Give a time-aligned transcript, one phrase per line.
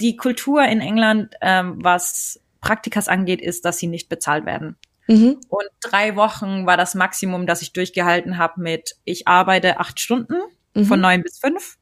[0.00, 4.76] die Kultur in England, ähm, was Praktikas angeht, ist, dass sie nicht bezahlt werden.
[5.06, 5.40] Mhm.
[5.48, 10.36] Und drei Wochen war das Maximum, das ich durchgehalten habe mit, ich arbeite acht Stunden
[10.74, 10.84] mhm.
[10.84, 11.78] von neun bis fünf.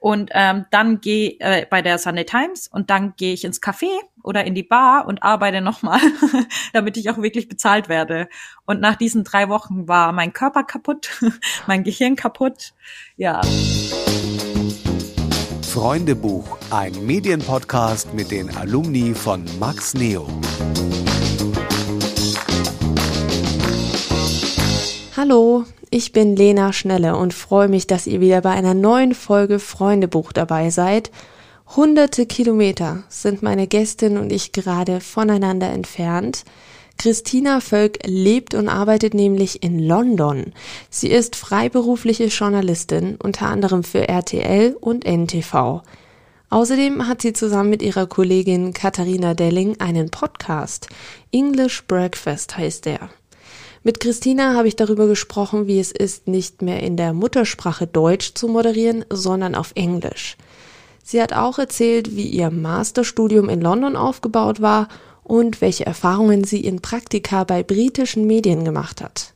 [0.00, 3.88] Und ähm, dann gehe äh, bei der Sunday Times und dann gehe ich ins Café
[4.22, 6.00] oder in die Bar und arbeite nochmal,
[6.74, 8.28] damit ich auch wirklich bezahlt werde.
[8.66, 11.08] Und nach diesen drei Wochen war mein Körper kaputt,
[11.66, 12.74] mein Gehirn kaputt.
[13.16, 13.40] Ja.
[15.74, 20.28] Freundebuch, ein Medienpodcast mit den Alumni von Max Neo.
[25.16, 29.58] Hallo, ich bin Lena Schnelle und freue mich, dass ihr wieder bei einer neuen Folge
[29.58, 31.10] Freundebuch dabei seid.
[31.74, 36.44] Hunderte Kilometer sind meine Gästin und ich gerade voneinander entfernt.
[36.98, 40.52] Christina Völk lebt und arbeitet nämlich in London.
[40.90, 45.82] Sie ist freiberufliche Journalistin, unter anderem für RTL und NTV.
[46.50, 50.88] Außerdem hat sie zusammen mit ihrer Kollegin Katharina Delling einen Podcast.
[51.32, 53.10] English Breakfast heißt er.
[53.82, 58.32] Mit Christina habe ich darüber gesprochen, wie es ist, nicht mehr in der Muttersprache Deutsch
[58.34, 60.36] zu moderieren, sondern auf Englisch.
[61.02, 64.88] Sie hat auch erzählt, wie ihr Masterstudium in London aufgebaut war
[65.24, 69.32] und welche Erfahrungen sie in Praktika bei britischen Medien gemacht hat.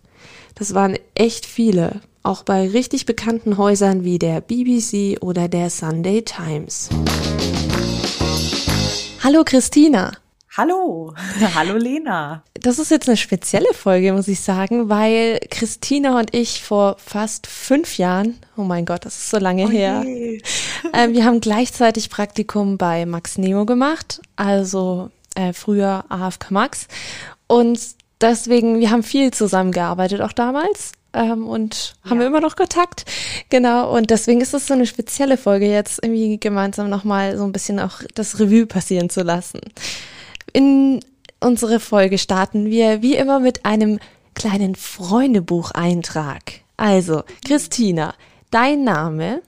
[0.54, 6.22] Das waren echt viele, auch bei richtig bekannten Häusern wie der BBC oder der Sunday
[6.22, 6.90] Times.
[9.24, 10.12] Hallo Christina.
[10.56, 11.14] Hallo,
[11.54, 12.42] hallo Lena.
[12.54, 17.46] Das ist jetzt eine spezielle Folge, muss ich sagen, weil Christina und ich vor fast
[17.46, 22.10] fünf Jahren, oh mein Gott, das ist so lange oh her, äh, wir haben gleichzeitig
[22.10, 26.88] Praktikum bei Max Neo gemacht, also äh, früher AFK Max.
[27.46, 27.80] Und
[28.20, 30.92] deswegen, wir haben viel zusammengearbeitet, auch damals.
[31.14, 32.10] Ähm, und ja.
[32.10, 33.04] haben wir immer noch Kontakt.
[33.48, 33.94] Genau.
[33.96, 37.78] Und deswegen ist es so eine spezielle Folge jetzt irgendwie gemeinsam nochmal so ein bisschen
[37.78, 39.60] auch das Revue passieren zu lassen.
[40.52, 41.00] In
[41.40, 44.00] unsere Folge starten wir wie immer mit einem
[44.34, 46.60] kleinen Freundebucheintrag.
[46.76, 48.14] Also, Christina,
[48.50, 49.42] dein Name?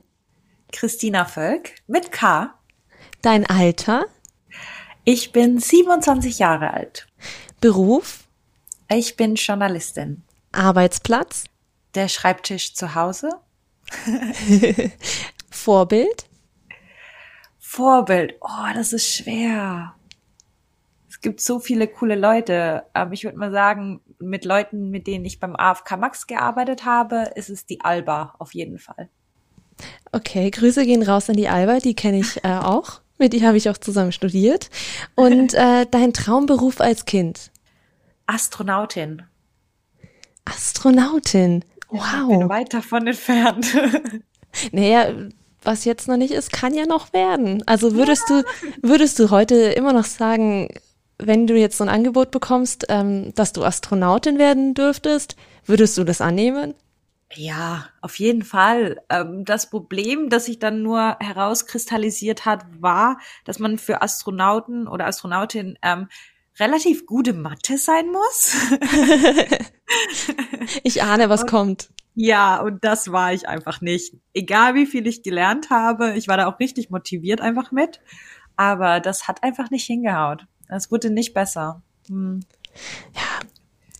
[0.73, 2.55] Christina Völk mit K.
[3.23, 4.07] Dein Alter?
[5.13, 7.09] Ich bin 27 Jahre alt.
[7.61, 8.29] Beruf?
[8.89, 10.23] Ich bin Journalistin.
[10.53, 11.47] Arbeitsplatz?
[11.97, 13.31] Der Schreibtisch zu Hause.
[15.51, 16.27] Vorbild?
[17.59, 18.37] Vorbild.
[18.41, 19.97] Oh, das ist schwer
[21.21, 22.85] es gibt so viele coole Leute.
[22.95, 27.33] Aber ich würde mal sagen, mit Leuten, mit denen ich beim AFK Max gearbeitet habe,
[27.35, 29.11] ist es die Alba auf jeden Fall.
[30.13, 33.00] Okay, Grüße gehen raus an die Alba, die kenne ich äh, auch.
[33.21, 34.71] Mit ihr habe ich auch zusammen studiert.
[35.15, 37.51] Und äh, dein Traumberuf als Kind?
[38.25, 39.23] Astronautin.
[40.47, 41.63] Astronautin.
[41.91, 42.01] Wow.
[42.31, 43.67] Ich bin weit davon entfernt.
[44.73, 45.15] Naja,
[45.63, 47.63] was jetzt noch nicht ist, kann ja noch werden.
[47.67, 48.43] Also würdest ja.
[48.43, 50.67] du, würdest du heute immer noch sagen,
[51.19, 56.03] wenn du jetzt so ein Angebot bekommst, ähm, dass du Astronautin werden dürftest, würdest du
[56.03, 56.75] das annehmen?
[57.35, 59.01] Ja, auf jeden Fall.
[59.09, 65.07] Ähm, das Problem, das sich dann nur herauskristallisiert hat, war, dass man für Astronauten oder
[65.07, 66.09] Astronautin ähm,
[66.59, 68.57] relativ gute Mathe sein muss.
[70.83, 71.91] ich ahne, was und, kommt.
[72.15, 74.15] Ja, und das war ich einfach nicht.
[74.35, 78.01] Egal wie viel ich gelernt habe, ich war da auch richtig motiviert einfach mit,
[78.57, 80.47] aber das hat einfach nicht hingehaut.
[80.69, 81.83] Es wurde nicht besser.
[82.09, 82.41] Hm.
[83.15, 83.40] Ja,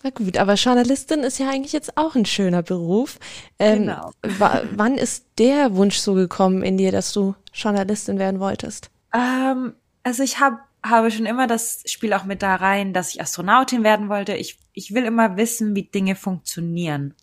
[0.03, 3.19] na gut, aber Journalistin ist ja eigentlich jetzt auch ein schöner Beruf.
[3.59, 4.13] Ähm, genau.
[4.23, 8.91] wann ist der Wunsch so gekommen in dir, dass du Journalistin werden wolltest?
[9.15, 13.21] Ähm, also ich hab, habe schon immer das Spiel auch mit da rein, dass ich
[13.21, 14.35] Astronautin werden wollte.
[14.35, 17.15] Ich, ich will immer wissen, wie Dinge funktionieren.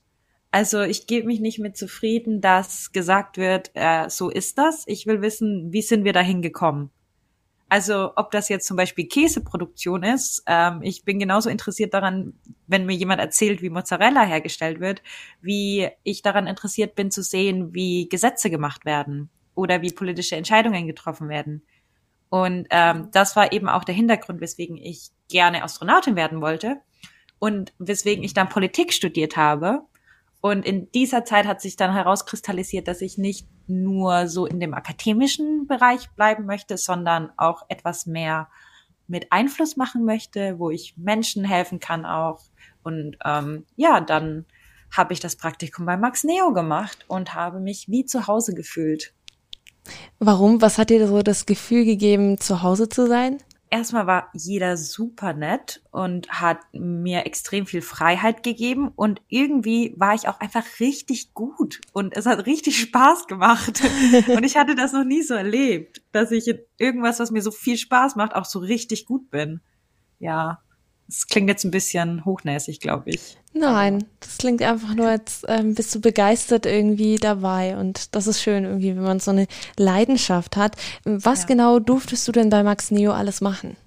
[0.52, 4.84] Also ich gebe mich nicht mit zufrieden, dass gesagt wird, äh, so ist das.
[4.88, 6.92] Ich will wissen, wie sind wir dahin gekommen.
[7.70, 12.34] Also ob das jetzt zum Beispiel Käseproduktion ist, ähm, ich bin genauso interessiert daran,
[12.66, 15.02] wenn mir jemand erzählt, wie Mozzarella hergestellt wird,
[15.42, 20.88] wie ich daran interessiert bin zu sehen, wie Gesetze gemacht werden oder wie politische Entscheidungen
[20.88, 21.64] getroffen werden.
[22.30, 26.78] Und ähm, das war eben auch der Hintergrund, weswegen ich gerne Astronautin werden wollte
[27.40, 29.82] und weswegen ich dann Politik studiert habe.
[30.42, 34.74] Und in dieser Zeit hat sich dann herauskristallisiert, dass ich nicht nur so in dem
[34.74, 38.48] akademischen Bereich bleiben möchte, sondern auch etwas mehr
[39.08, 42.42] mit Einfluss machen möchte, wo ich Menschen helfen kann auch.
[42.84, 44.46] Und ähm, ja, dann
[44.96, 49.14] habe ich das Praktikum bei Max Neo gemacht und habe mich wie zu Hause gefühlt.
[50.20, 50.62] Warum?
[50.62, 53.38] Was hat dir so das Gefühl gegeben, zu Hause zu sein?
[53.70, 60.16] Erstmal war jeder super nett und hat mir extrem viel Freiheit gegeben und irgendwie war
[60.16, 63.82] ich auch einfach richtig gut und es hat richtig Spaß gemacht.
[64.28, 67.52] und ich hatte das noch nie so erlebt, dass ich in irgendwas, was mir so
[67.52, 69.62] viel Spaß macht, auch so richtig gut bin.
[70.20, 70.62] Ja,
[71.08, 73.38] es klingt jetzt ein bisschen hochnäsig, glaube ich.
[73.54, 77.78] Nein, das klingt einfach nur, als ähm, bist du begeistert irgendwie dabei.
[77.78, 80.76] Und das ist schön irgendwie, wenn man so eine Leidenschaft hat.
[81.06, 81.48] Was ja.
[81.48, 83.78] genau durftest du denn bei Max Neo alles machen?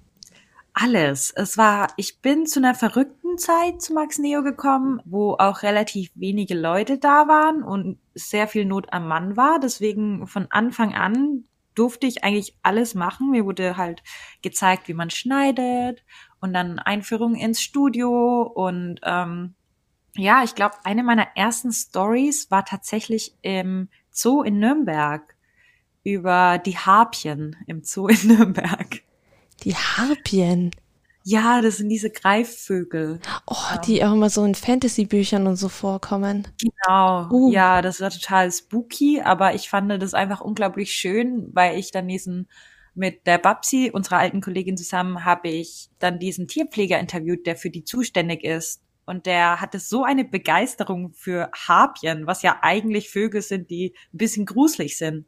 [0.73, 1.31] Alles.
[1.35, 6.11] Es war, ich bin zu einer verrückten Zeit zu Max Neo gekommen, wo auch relativ
[6.15, 9.59] wenige Leute da waren und sehr viel Not am Mann war.
[9.59, 11.43] Deswegen von Anfang an
[11.75, 13.31] durfte ich eigentlich alles machen.
[13.31, 14.01] Mir wurde halt
[14.41, 16.03] gezeigt, wie man schneidet
[16.41, 19.53] und dann Einführung ins Studio und ähm,
[20.15, 25.35] ja, ich glaube, eine meiner ersten Stories war tatsächlich im Zoo in Nürnberg
[26.03, 29.01] über die Harpien im Zoo in Nürnberg.
[29.63, 30.71] Die Harpien?
[31.23, 33.19] Ja, das sind diese Greifvögel.
[33.45, 36.47] Oh, die auch immer so in Fantasy-Büchern und so vorkommen.
[36.59, 37.29] Genau.
[37.29, 37.51] Uh.
[37.51, 42.07] Ja, das war total spooky, aber ich fand das einfach unglaublich schön, weil ich dann
[42.07, 42.47] diesen
[42.93, 47.69] mit der Babsi, unserer alten Kollegin zusammen, habe ich dann diesen Tierpfleger interviewt, der für
[47.69, 48.81] die zuständig ist.
[49.05, 54.17] Und der hatte so eine Begeisterung für Harpien, was ja eigentlich Vögel sind, die ein
[54.17, 55.25] bisschen gruselig sind.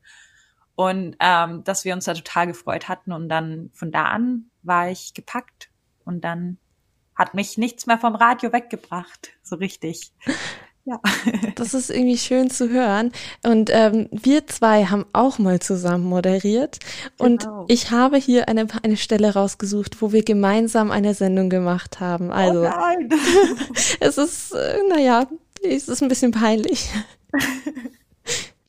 [0.76, 3.12] Und ähm, dass wir uns da total gefreut hatten.
[3.12, 5.70] Und dann von da an war ich gepackt.
[6.06, 6.58] Und dann
[7.16, 10.12] hat mich nichts mehr vom Radio weggebracht, so richtig.
[10.86, 11.00] Ja.
[11.56, 13.12] Das ist irgendwie schön zu hören.
[13.44, 16.80] Und ähm, wir zwei haben auch mal zusammen moderiert.
[17.18, 17.66] Und genau.
[17.70, 22.30] ich habe hier eine, eine Stelle rausgesucht, wo wir gemeinsam eine Sendung gemacht haben.
[22.30, 23.10] Oh also, oh nein.
[24.00, 25.28] es ist, äh, naja,
[25.64, 26.90] es ist ein bisschen peinlich.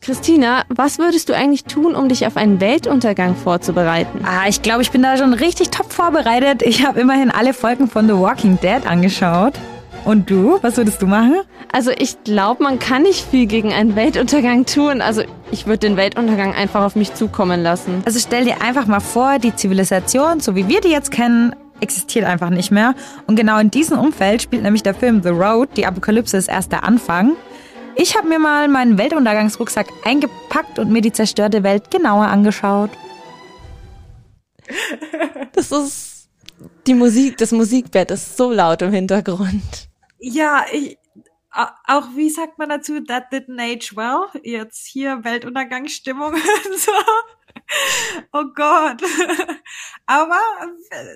[0.00, 4.20] Christina, was würdest du eigentlich tun, um dich auf einen Weltuntergang vorzubereiten?
[4.24, 6.62] Ah, ich glaube, ich bin da schon richtig top vorbereitet.
[6.62, 9.54] Ich habe immerhin alle Folgen von The Walking Dead angeschaut.
[10.04, 10.58] Und du?
[10.60, 11.40] Was würdest du machen?
[11.72, 15.00] Also ich glaube, man kann nicht viel gegen einen Weltuntergang tun.
[15.00, 18.02] Also ich würde den Weltuntergang einfach auf mich zukommen lassen.
[18.04, 22.26] Also stell dir einfach mal vor, die Zivilisation, so wie wir die jetzt kennen, existiert
[22.26, 22.94] einfach nicht mehr.
[23.26, 26.72] Und genau in diesem Umfeld spielt nämlich der Film The Road, die Apokalypse ist erst
[26.72, 27.32] der Anfang.
[27.96, 32.90] Ich habe mir mal meinen Weltuntergangsrucksack eingepackt und mir die zerstörte Welt genauer angeschaut.
[35.52, 36.28] Das ist
[36.86, 39.88] die Musik, das Musikbett ist so laut im Hintergrund.
[40.18, 40.98] Ja, ich,
[41.50, 44.28] auch wie sagt man dazu, that didn't age well.
[44.42, 46.34] Jetzt hier Weltuntergangsstimmung
[46.76, 46.92] so.
[48.32, 49.02] Oh Gott.
[50.06, 50.40] Aber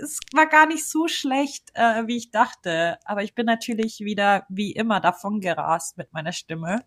[0.03, 2.99] es war gar nicht so schlecht, äh, wie ich dachte.
[3.05, 6.85] Aber ich bin natürlich wieder wie immer davon gerast mit meiner Stimme.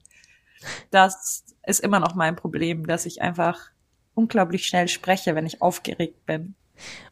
[0.89, 3.71] Das ist immer noch mein Problem, dass ich einfach
[4.13, 6.55] unglaublich schnell spreche, wenn ich aufgeregt bin.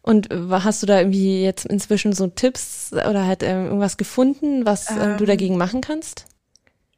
[0.02, 4.90] Und hast du da irgendwie jetzt inzwischen so Tipps oder halt ähm, irgendwas gefunden, was
[4.92, 6.26] ähm, du dagegen machen kannst?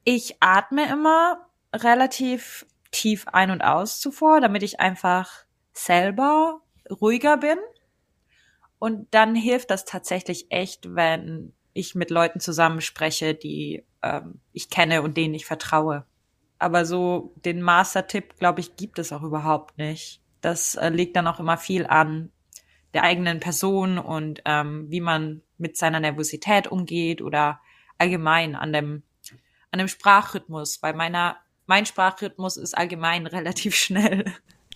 [0.03, 7.57] Ich atme immer relativ tief ein und aus zuvor, damit ich einfach selber ruhiger bin.
[8.79, 15.01] Und dann hilft das tatsächlich echt, wenn ich mit Leuten zusammenspreche, die ähm, ich kenne
[15.01, 16.05] und denen ich vertraue.
[16.59, 20.21] Aber so den Master-Tipp, glaube ich, gibt es auch überhaupt nicht.
[20.41, 22.31] Das äh, liegt dann auch immer viel an
[22.93, 27.61] der eigenen Person und ähm, wie man mit seiner Nervosität umgeht oder
[27.97, 29.03] allgemein an dem,
[29.71, 34.25] an dem Sprachrhythmus, weil meiner, mein Sprachrhythmus ist allgemein relativ schnell.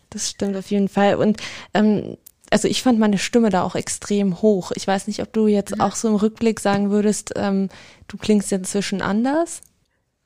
[0.10, 1.16] Das stimmt auf jeden Fall.
[1.16, 1.42] Und
[1.74, 2.18] ähm,
[2.52, 4.72] also ich fand meine Stimme da auch extrem hoch.
[4.76, 7.70] Ich weiß nicht, ob du jetzt auch so im Rückblick sagen würdest, ähm,
[8.08, 9.62] du klingst inzwischen anders.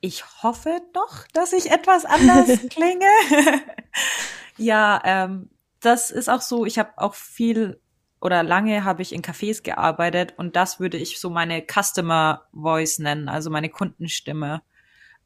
[0.00, 3.06] Ich hoffe doch, dass ich etwas anders klinge.
[4.56, 7.80] ja, ähm, das ist auch so, ich habe auch viel
[8.20, 12.98] oder lange habe ich in Cafés gearbeitet und das würde ich so meine Customer Voice
[12.98, 14.62] nennen, also meine Kundenstimme,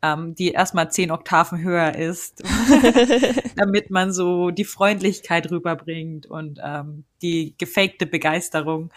[0.03, 2.43] ähm, die erstmal zehn Oktaven höher ist,
[3.57, 8.93] damit man so die Freundlichkeit rüberbringt und ähm, die gefakte Begeisterung.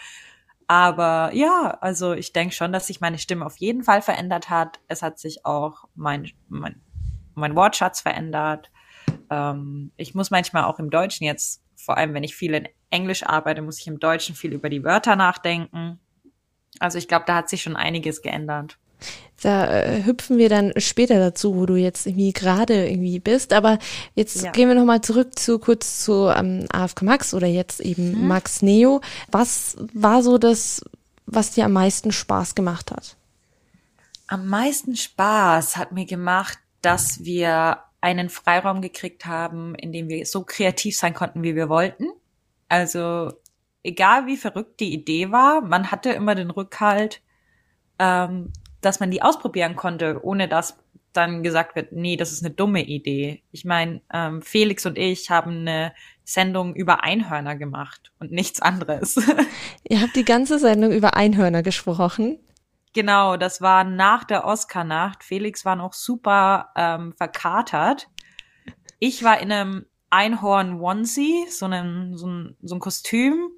[0.68, 4.80] Aber ja, also ich denke schon, dass sich meine Stimme auf jeden Fall verändert hat.
[4.86, 6.82] Es hat sich auch mein, mein,
[7.34, 8.70] mein Wortschatz verändert.
[9.30, 13.24] Ähm, ich muss manchmal auch im Deutschen jetzt, vor allem wenn ich viel in Englisch
[13.24, 15.98] arbeite, muss ich im Deutschen viel über die Wörter nachdenken.
[16.78, 18.78] Also ich glaube, da hat sich schon einiges geändert.
[19.40, 23.52] Da äh, hüpfen wir dann später dazu, wo du jetzt irgendwie gerade irgendwie bist.
[23.52, 23.78] Aber
[24.14, 24.50] jetzt ja.
[24.50, 28.26] gehen wir nochmal zurück zu kurz zu ähm, AFK Max oder jetzt eben hm.
[28.26, 29.00] Max Neo.
[29.30, 30.84] Was war so das,
[31.26, 33.16] was dir am meisten Spaß gemacht hat?
[34.26, 40.24] Am meisten Spaß hat mir gemacht, dass wir einen Freiraum gekriegt haben, in dem wir
[40.26, 42.06] so kreativ sein konnten, wie wir wollten.
[42.68, 43.32] Also
[43.82, 47.22] egal wie verrückt die Idee war, man hatte immer den Rückhalt,
[47.98, 50.78] ähm, dass man die ausprobieren konnte, ohne dass
[51.12, 53.42] dann gesagt wird, nee, das ist eine dumme Idee.
[53.50, 59.16] Ich meine, ähm, Felix und ich haben eine Sendung über Einhörner gemacht und nichts anderes.
[59.88, 62.38] Ihr habt die ganze Sendung über Einhörner gesprochen.
[62.94, 65.22] Genau, das war nach der Oscar-Nacht.
[65.22, 68.08] Felix war noch super ähm, verkatert.
[68.98, 73.50] Ich war in einem Einhorn-Onesie, so, einem, so, ein, so ein Kostüm.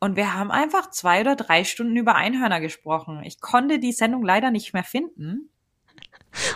[0.00, 3.22] Und wir haben einfach zwei oder drei Stunden über Einhörner gesprochen.
[3.22, 5.50] Ich konnte die Sendung leider nicht mehr finden.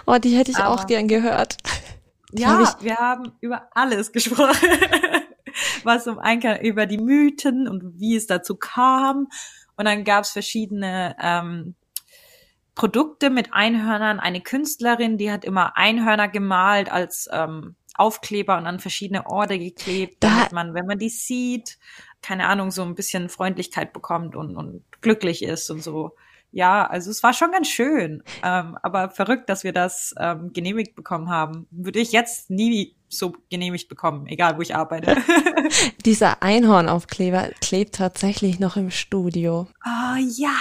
[0.07, 1.59] Oh, die hätte ich Aber, auch gern gehört.
[2.37, 4.57] Ja, hab wir haben über alles gesprochen.
[5.85, 9.29] Was um Einhörner, über die Mythen und wie es dazu kam.
[9.77, 11.77] Und dann gab es verschiedene ähm,
[12.75, 14.21] Produkte mit Einhörnern.
[14.21, 20.17] Eine Künstlerin, die hat immer Einhörner gemalt als ähm, Aufkleber und an verschiedene Orte geklebt,
[20.21, 21.79] da damit man, wenn man die sieht,
[22.23, 26.17] keine Ahnung, so ein bisschen Freundlichkeit bekommt und, und glücklich ist und so.
[26.55, 30.95] Ja, also es war schon ganz schön, ähm, aber verrückt, dass wir das ähm, genehmigt
[30.95, 31.67] bekommen haben.
[31.73, 35.17] Würde ich jetzt nie so genehmigt bekommen, egal wo ich arbeite.
[36.05, 39.67] Dieser Einhornaufkleber klebt tatsächlich noch im Studio.
[39.81, 40.55] Ah oh, ja.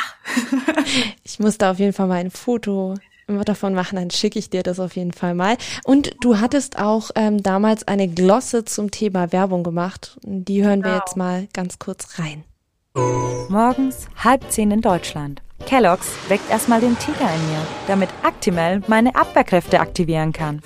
[1.23, 2.95] ich muss da auf jeden Fall mal ein Foto
[3.45, 5.57] davon machen, dann schicke ich dir das auf jeden Fall mal.
[5.83, 10.17] Und du hattest auch ähm, damals eine Glosse zum Thema Werbung gemacht.
[10.23, 10.95] Die hören genau.
[10.95, 12.43] wir jetzt mal ganz kurz rein.
[13.49, 15.41] Morgens halb zehn in Deutschland.
[15.65, 20.61] Kellogg's weckt erstmal den Tiger in mir, damit Actimel meine Abwehrkräfte aktivieren kann.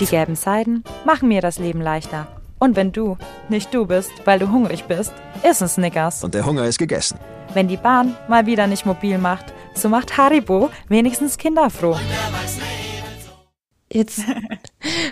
[0.00, 2.26] Die gelben Seiden machen mir das Leben leichter.
[2.58, 5.12] Und wenn du nicht du bist, weil du hungrig bist,
[5.48, 6.24] ist ein Snickers.
[6.24, 7.18] Und der Hunger ist gegessen.
[7.52, 11.96] Wenn die Bahn mal wieder nicht mobil macht, so macht Haribo wenigstens Kinder froh.
[13.92, 14.22] Jetzt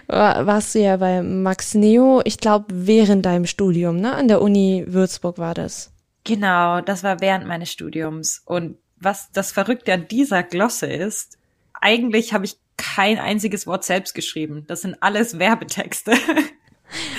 [0.08, 4.14] warst du ja bei Max Neo, ich glaube während deinem Studium, ne?
[4.14, 5.93] An der Uni Würzburg war das.
[6.24, 8.42] Genau, das war während meines Studiums.
[8.44, 11.38] Und was das Verrückte an dieser Glosse ist,
[11.80, 14.64] eigentlich habe ich kein einziges Wort selbst geschrieben.
[14.66, 16.14] Das sind alles Werbetexte.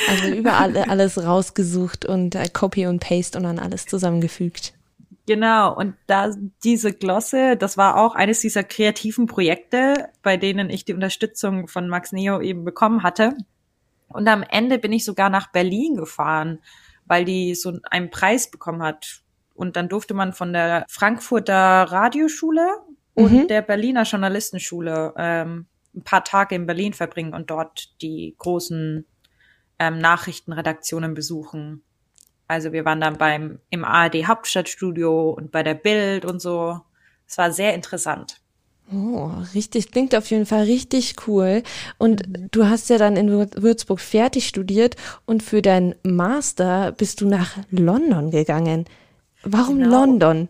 [0.07, 4.74] Also überall alles rausgesucht und äh, Copy und Paste und dann alles zusammengefügt.
[5.27, 6.31] Genau, und da
[6.63, 11.89] diese Glosse, das war auch eines dieser kreativen Projekte, bei denen ich die Unterstützung von
[11.89, 13.35] Max Neo eben bekommen hatte.
[14.07, 16.59] Und am Ende bin ich sogar nach Berlin gefahren,
[17.05, 19.21] weil die so einen Preis bekommen hat.
[19.53, 22.67] Und dann durfte man von der Frankfurter Radioschule
[23.13, 23.47] und mhm.
[23.47, 29.05] der Berliner Journalistenschule ähm, ein paar Tage in Berlin verbringen und dort die großen
[29.79, 31.83] ähm, Nachrichtenredaktionen besuchen.
[32.47, 36.81] Also wir waren dann beim im ARD Hauptstadtstudio und bei der Bild und so.
[37.27, 38.41] Es war sehr interessant.
[38.94, 41.63] Oh, richtig, klingt auf jeden Fall richtig cool.
[41.98, 42.48] Und mhm.
[42.51, 47.58] du hast ja dann in Würzburg fertig studiert und für deinen Master bist du nach
[47.72, 48.86] London gegangen.
[49.44, 50.01] Warum genau.
[50.01, 50.50] London?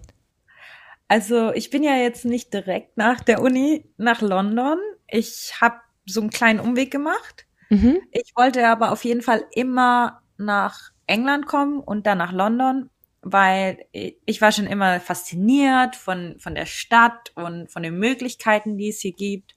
[1.08, 4.80] Also ich bin ja jetzt nicht direkt nach der Uni nach London.
[5.08, 5.76] Ich habe
[6.06, 7.46] so einen kleinen Umweg gemacht.
[7.70, 8.00] Mhm.
[8.12, 12.90] Ich wollte aber auf jeden Fall immer nach England kommen und dann nach London,
[13.28, 18.90] weil ich war schon immer fasziniert von, von der Stadt und von den Möglichkeiten, die
[18.90, 19.56] es hier gibt.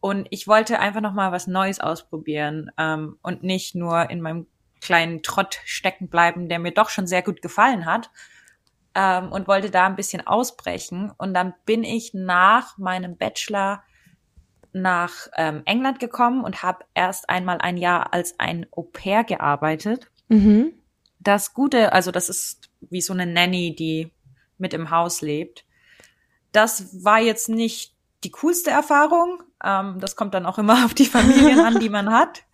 [0.00, 4.46] Und ich wollte einfach noch mal was Neues ausprobieren ähm, und nicht nur in meinem
[4.80, 8.10] kleinen Trott stecken bleiben, der mir doch schon sehr gut gefallen hat.
[8.94, 11.12] Ähm, und wollte da ein bisschen ausbrechen.
[11.18, 13.82] Und dann bin ich nach meinem Bachelor
[14.72, 20.10] nach ähm, England gekommen und habe erst einmal ein Jahr als ein Au pair gearbeitet.
[20.28, 20.72] Mhm.
[21.18, 24.12] Das Gute, also das ist wie so eine Nanny, die
[24.58, 25.64] mit im Haus lebt.
[26.52, 29.42] Das war jetzt nicht die coolste Erfahrung.
[29.62, 32.44] Ähm, das kommt dann auch immer auf die Familien an, die man hat.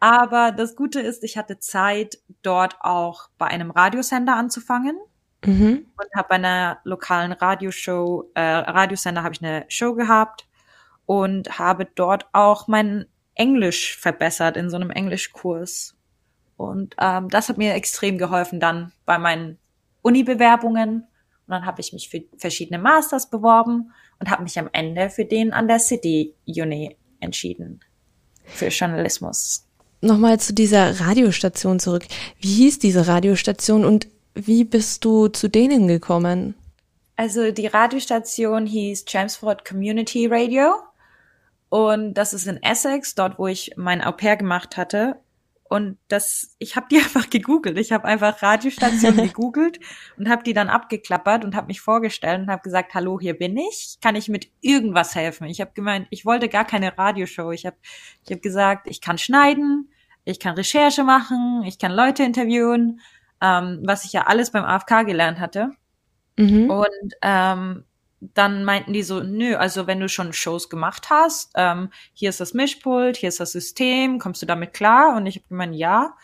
[0.00, 4.98] Aber das Gute ist, ich hatte Zeit, dort auch bei einem Radiosender anzufangen.
[5.44, 5.86] Mhm.
[5.96, 10.46] Und habe bei einer lokalen Radioshow, äh, Radiosender habe ich eine Show gehabt
[11.06, 15.96] und habe dort auch mein Englisch verbessert in so einem Englischkurs.
[16.56, 19.58] Und ähm, das hat mir extrem geholfen dann bei meinen
[20.04, 21.00] Uni-Bewerbungen.
[21.46, 25.24] Und dann habe ich mich für verschiedene Masters beworben und habe mich am Ende für
[25.24, 27.80] den an der City Uni entschieden.
[28.44, 29.66] Für Journalismus.
[30.00, 32.04] Nochmal zu dieser Radiostation zurück.
[32.38, 36.54] Wie hieß diese Radiostation und wie bist du zu denen gekommen?
[37.16, 40.74] Also die Radiostation hieß Chelmsford Community Radio
[41.68, 45.16] und das ist in Essex, dort wo ich mein Au pair gemacht hatte.
[45.66, 47.78] Und das, ich habe die einfach gegoogelt.
[47.78, 49.80] Ich habe einfach Radiostationen gegoogelt
[50.18, 53.56] und habe die dann abgeklappert und habe mich vorgestellt und habe gesagt, hallo, hier bin
[53.56, 53.98] ich.
[54.02, 55.46] Kann ich mit irgendwas helfen?
[55.46, 57.50] Ich habe gemeint, ich wollte gar keine Radioshow.
[57.50, 57.76] Ich habe
[58.24, 59.90] ich hab gesagt, ich kann schneiden,
[60.24, 63.00] ich kann Recherche machen, ich kann Leute interviewen.
[63.40, 65.70] ähm, was ich ja alles beim AFK gelernt hatte.
[66.36, 66.70] Mhm.
[66.70, 67.84] Und ähm,
[68.34, 72.40] dann meinten die so, nö, also wenn du schon Shows gemacht hast, ähm, hier ist
[72.40, 75.16] das Mischpult, hier ist das System, kommst du damit klar?
[75.16, 76.16] Und ich habe gemeint, ja.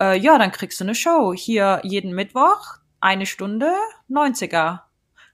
[0.00, 1.32] Äh, ja, dann kriegst du eine Show.
[1.34, 3.72] Hier jeden Mittwoch, eine Stunde,
[4.10, 4.80] 90er.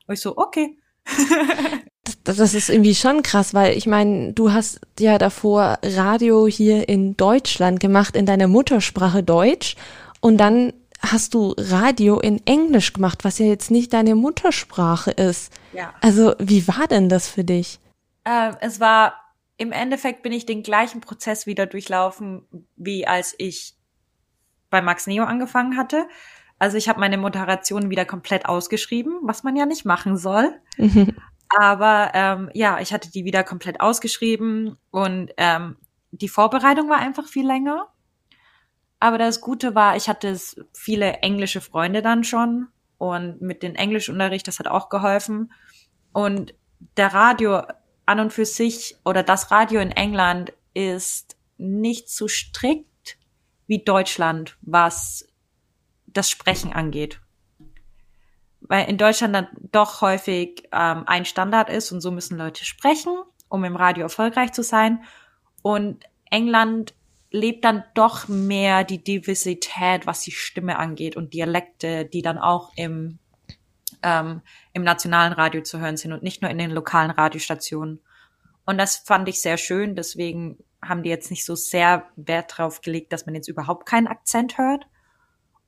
[0.07, 0.79] Und ich so, okay.
[2.25, 6.89] Das, das ist irgendwie schon krass, weil ich meine, du hast ja davor Radio hier
[6.89, 9.77] in Deutschland gemacht, in deiner Muttersprache Deutsch.
[10.21, 10.73] Und dann
[11.03, 15.53] hast du Radio in Englisch gemacht, was ja jetzt nicht deine Muttersprache ist.
[15.73, 15.93] Ja.
[16.01, 17.81] Also, wie war denn das für dich?
[18.25, 19.15] Äh, es war,
[19.57, 23.75] im Endeffekt bin ich den gleichen Prozess wieder durchlaufen, wie als ich
[24.71, 26.07] bei Max Neo angefangen hatte.
[26.59, 30.55] Also ich habe meine Moderation wieder komplett ausgeschrieben, was man ja nicht machen soll.
[31.49, 35.77] Aber ähm, ja, ich hatte die wieder komplett ausgeschrieben und ähm,
[36.11, 37.89] die Vorbereitung war einfach viel länger.
[39.03, 40.39] Aber das Gute war, ich hatte
[40.73, 42.69] viele englische Freunde dann schon
[42.99, 45.53] und mit dem Englischunterricht, das hat auch geholfen.
[46.13, 46.55] Und
[46.97, 47.63] der Radio
[48.07, 53.19] an und für sich oder das Radio in England ist nicht so strikt
[53.67, 55.27] wie Deutschland, was
[56.07, 57.21] das Sprechen angeht.
[58.61, 63.21] Weil in Deutschland dann doch häufig ähm, ein Standard ist und so müssen Leute sprechen,
[63.49, 65.03] um im Radio erfolgreich zu sein.
[65.61, 66.95] Und England
[67.33, 72.73] lebt dann doch mehr die Diversität, was die Stimme angeht und Dialekte, die dann auch
[72.77, 73.19] im,
[74.03, 78.01] ähm, im nationalen Radio zu hören sind und nicht nur in den lokalen Radiostationen.
[78.65, 82.81] Und das fand ich sehr schön, deswegen haben die jetzt nicht so sehr Wert drauf
[82.81, 84.87] gelegt, dass man jetzt überhaupt keinen Akzent hört.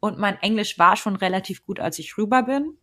[0.01, 2.77] Und mein Englisch war schon relativ gut, als ich rüber bin.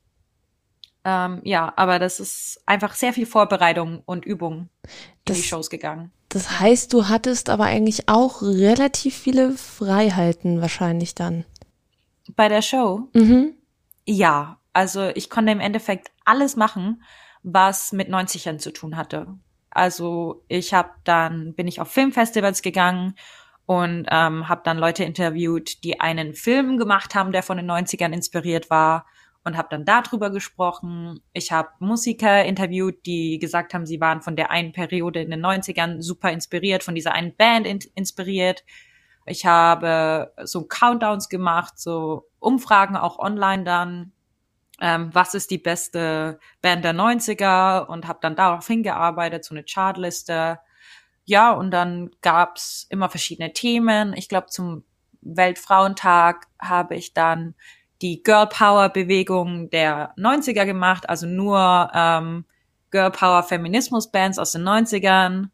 [1.03, 4.89] Ähm, ja, aber das ist einfach sehr viel Vorbereitung und Übung in
[5.25, 6.11] Das- die Shows gegangen.
[6.31, 11.43] Das heißt, du hattest aber eigentlich auch relativ viele Freiheiten wahrscheinlich dann.
[12.35, 13.55] Bei der Show Mhm.
[14.05, 17.03] Ja, also ich konnte im Endeffekt alles machen,
[17.43, 19.27] was mit 90ern zu tun hatte.
[19.69, 23.15] Also ich habe dann bin ich auf Filmfestivals gegangen
[23.65, 28.13] und ähm, habe dann Leute interviewt, die einen Film gemacht haben, der von den 90ern
[28.13, 29.05] inspiriert war
[29.43, 31.19] und habe dann darüber gesprochen.
[31.33, 35.43] Ich habe Musiker interviewt, die gesagt haben, sie waren von der einen Periode in den
[35.43, 38.63] 90ern super inspiriert, von dieser einen Band in inspiriert.
[39.25, 44.11] Ich habe so Countdowns gemacht, so Umfragen auch online dann.
[44.79, 49.63] Ähm, was ist die beste Band der 90er und habe dann darauf hingearbeitet, so eine
[49.63, 50.59] Chartliste.
[51.25, 54.13] Ja, und dann gab's immer verschiedene Themen.
[54.13, 54.83] Ich glaube, zum
[55.21, 57.53] Weltfrauentag habe ich dann
[58.01, 62.45] die Girl Power Bewegung der 90er gemacht, also nur ähm,
[62.89, 65.49] Girl Power Feminismus Bands aus den 90ern.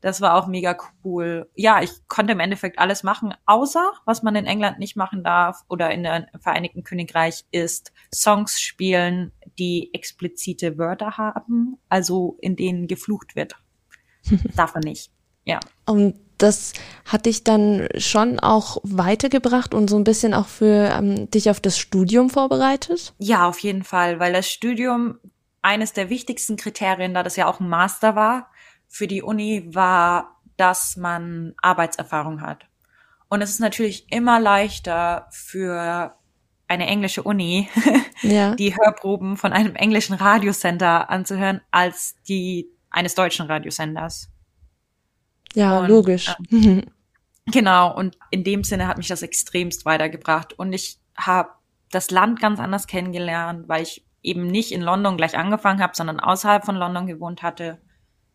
[0.00, 1.48] Das war auch mega cool.
[1.54, 5.62] Ja, ich konnte im Endeffekt alles machen, außer was man in England nicht machen darf
[5.68, 12.86] oder in der Vereinigten Königreich ist Songs spielen, die explizite Wörter haben, also in denen
[12.86, 13.56] geflucht wird.
[14.56, 15.10] darf man nicht.
[15.44, 15.60] Ja.
[15.86, 16.72] Und das
[17.04, 21.60] hat dich dann schon auch weitergebracht und so ein bisschen auch für ähm, dich auf
[21.60, 23.14] das Studium vorbereitet?
[23.18, 25.18] Ja, auf jeden Fall, weil das Studium
[25.62, 28.50] eines der wichtigsten Kriterien, da das ja auch ein Master war,
[28.86, 32.66] für die Uni war, dass man Arbeitserfahrung hat.
[33.28, 36.14] Und es ist natürlich immer leichter für
[36.68, 37.68] eine englische Uni,
[38.22, 38.54] Ja.
[38.54, 44.28] die Hörproben von einem englischen Radiosender anzuhören, als die eines deutschen Radiosenders.
[45.54, 46.34] Ja, Und, logisch.
[47.46, 50.58] Genau, und in dem Sinne hat mich das extremst weitergebracht.
[50.58, 51.50] Und ich habe
[51.90, 56.20] das Land ganz anders kennengelernt, weil ich eben nicht in London gleich angefangen habe, sondern
[56.20, 57.82] außerhalb von London gewohnt hatte.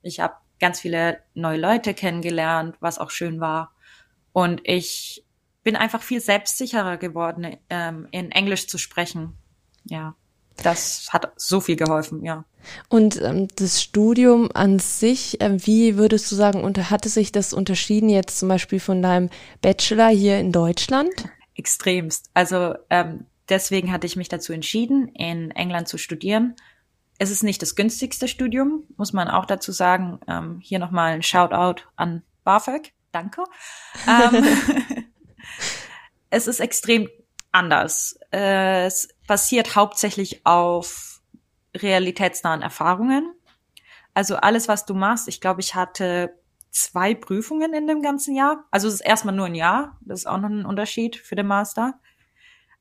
[0.03, 3.73] Ich habe ganz viele neue Leute kennengelernt, was auch schön war.
[4.31, 5.25] Und ich
[5.63, 9.33] bin einfach viel selbstsicherer geworden, ähm, in Englisch zu sprechen.
[9.85, 10.15] Ja,
[10.65, 12.43] das hat so viel geholfen, ja.
[12.89, 17.53] Und ähm, das Studium an sich, äh, wie würdest du sagen, unter, hatte sich das
[17.53, 19.29] unterschieden jetzt zum Beispiel von deinem
[19.61, 21.29] Bachelor hier in Deutschland?
[21.59, 22.31] extremst.
[22.33, 26.55] Also ähm, deswegen hatte ich mich dazu entschieden, in England zu studieren.
[27.19, 30.19] Es ist nicht das günstigste Studium, muss man auch dazu sagen.
[30.27, 32.93] Ähm, hier nochmal ein Shoutout an BAföG.
[33.11, 33.43] Danke.
[34.07, 34.45] Ähm,
[36.29, 37.09] es ist extrem
[37.51, 38.19] anders.
[38.31, 41.21] Äh, es basiert hauptsächlich auf
[41.75, 43.33] realitätsnahen Erfahrungen.
[44.13, 46.35] Also alles, was du machst, ich glaube, ich hatte
[46.71, 48.65] zwei Prüfungen in dem ganzen Jahr.
[48.71, 49.97] Also es ist erstmal nur ein Jahr.
[50.01, 51.99] Das ist auch noch ein Unterschied für den Master.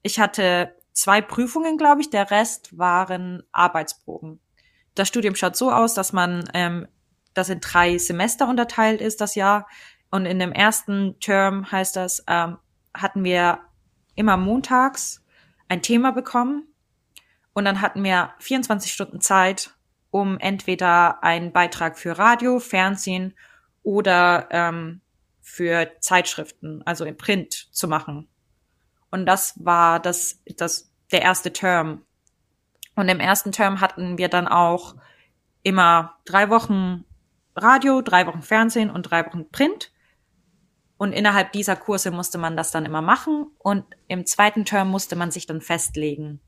[0.03, 2.11] Ich hatte zwei Prüfungen, glaube ich.
[2.11, 4.41] Der Rest waren Arbeitsproben.
[4.95, 6.89] Das Studium schaut so aus, dass man ähm,
[7.35, 9.69] das in drei Semester unterteilt ist, das Jahr.
[10.11, 12.59] Und in dem ersten Term heißt das, ähm,
[12.95, 13.61] hatten wir
[14.19, 15.25] immer montags
[15.69, 16.67] ein Thema bekommen
[17.53, 19.75] und dann hatten wir 24 Stunden Zeit,
[20.11, 23.35] um entweder einen Beitrag für Radio, Fernsehen
[23.83, 25.01] oder ähm,
[25.41, 28.29] für Zeitschriften, also im Print zu machen.
[29.11, 32.05] Und das war das, das, der erste Term.
[32.95, 34.95] Und im ersten Term hatten wir dann auch
[35.63, 37.05] immer drei Wochen
[37.57, 39.91] Radio, drei Wochen Fernsehen und drei Wochen Print.
[40.99, 43.47] Und innerhalb dieser Kurse musste man das dann immer machen.
[43.59, 46.41] Und im zweiten Term musste man sich dann festlegen,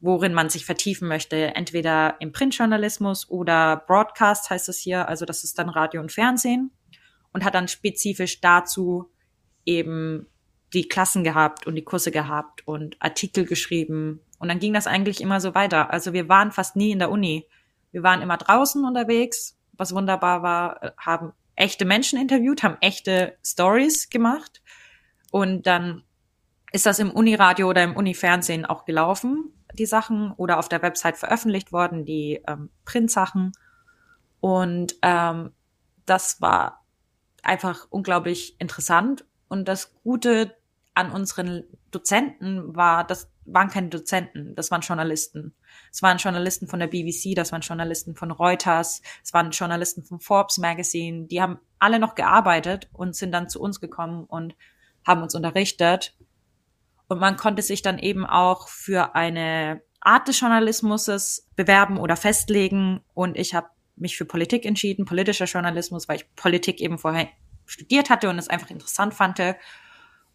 [0.00, 1.56] worin man sich vertiefen möchte.
[1.56, 5.08] Entweder im Printjournalismus oder Broadcast heißt es hier.
[5.08, 6.70] Also das ist dann Radio und Fernsehen.
[7.32, 9.10] Und hat dann spezifisch dazu
[9.64, 10.26] eben
[10.74, 14.20] die Klassen gehabt und die Kurse gehabt und Artikel geschrieben.
[14.38, 15.90] Und dann ging das eigentlich immer so weiter.
[15.90, 17.46] Also wir waren fast nie in der Uni.
[17.90, 24.10] Wir waren immer draußen unterwegs, was wunderbar war, haben echte Menschen interviewt, haben echte Stories
[24.10, 24.62] gemacht.
[25.30, 26.04] Und dann
[26.72, 31.16] ist das im Uniradio oder im Unifernsehen auch gelaufen, die Sachen, oder auf der Website
[31.16, 33.52] veröffentlicht worden, die ähm, Printsachen.
[34.40, 35.52] Und ähm,
[36.06, 36.84] das war
[37.42, 39.24] einfach unglaublich interessant.
[39.48, 40.54] Und das Gute
[40.94, 45.54] an unseren Dozenten war, das waren keine Dozenten, das waren Journalisten.
[45.92, 50.20] Es waren Journalisten von der BBC, das waren Journalisten von Reuters, es waren Journalisten von
[50.20, 54.54] Forbes Magazine, die haben alle noch gearbeitet und sind dann zu uns gekommen und
[55.06, 56.14] haben uns unterrichtet.
[57.08, 63.00] Und man konnte sich dann eben auch für eine Art des Journalismus bewerben oder festlegen.
[63.14, 67.28] Und ich habe mich für Politik entschieden, politischer Journalismus, weil ich Politik eben vorher
[67.66, 69.40] studiert hatte und es einfach interessant fand.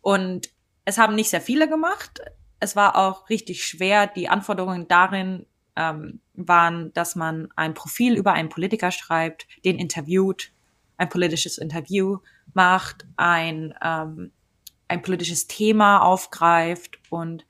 [0.02, 0.50] Und
[0.86, 2.22] es haben nicht sehr viele gemacht.
[2.64, 4.08] Es war auch richtig schwer.
[4.08, 5.46] Die Anforderungen darin
[5.76, 10.54] ähm, waren, dass man ein Profil über einen Politiker schreibt, den interviewt,
[10.96, 12.20] ein politisches Interview
[12.54, 14.32] macht, ein, ähm,
[14.88, 17.46] ein politisches Thema aufgreift und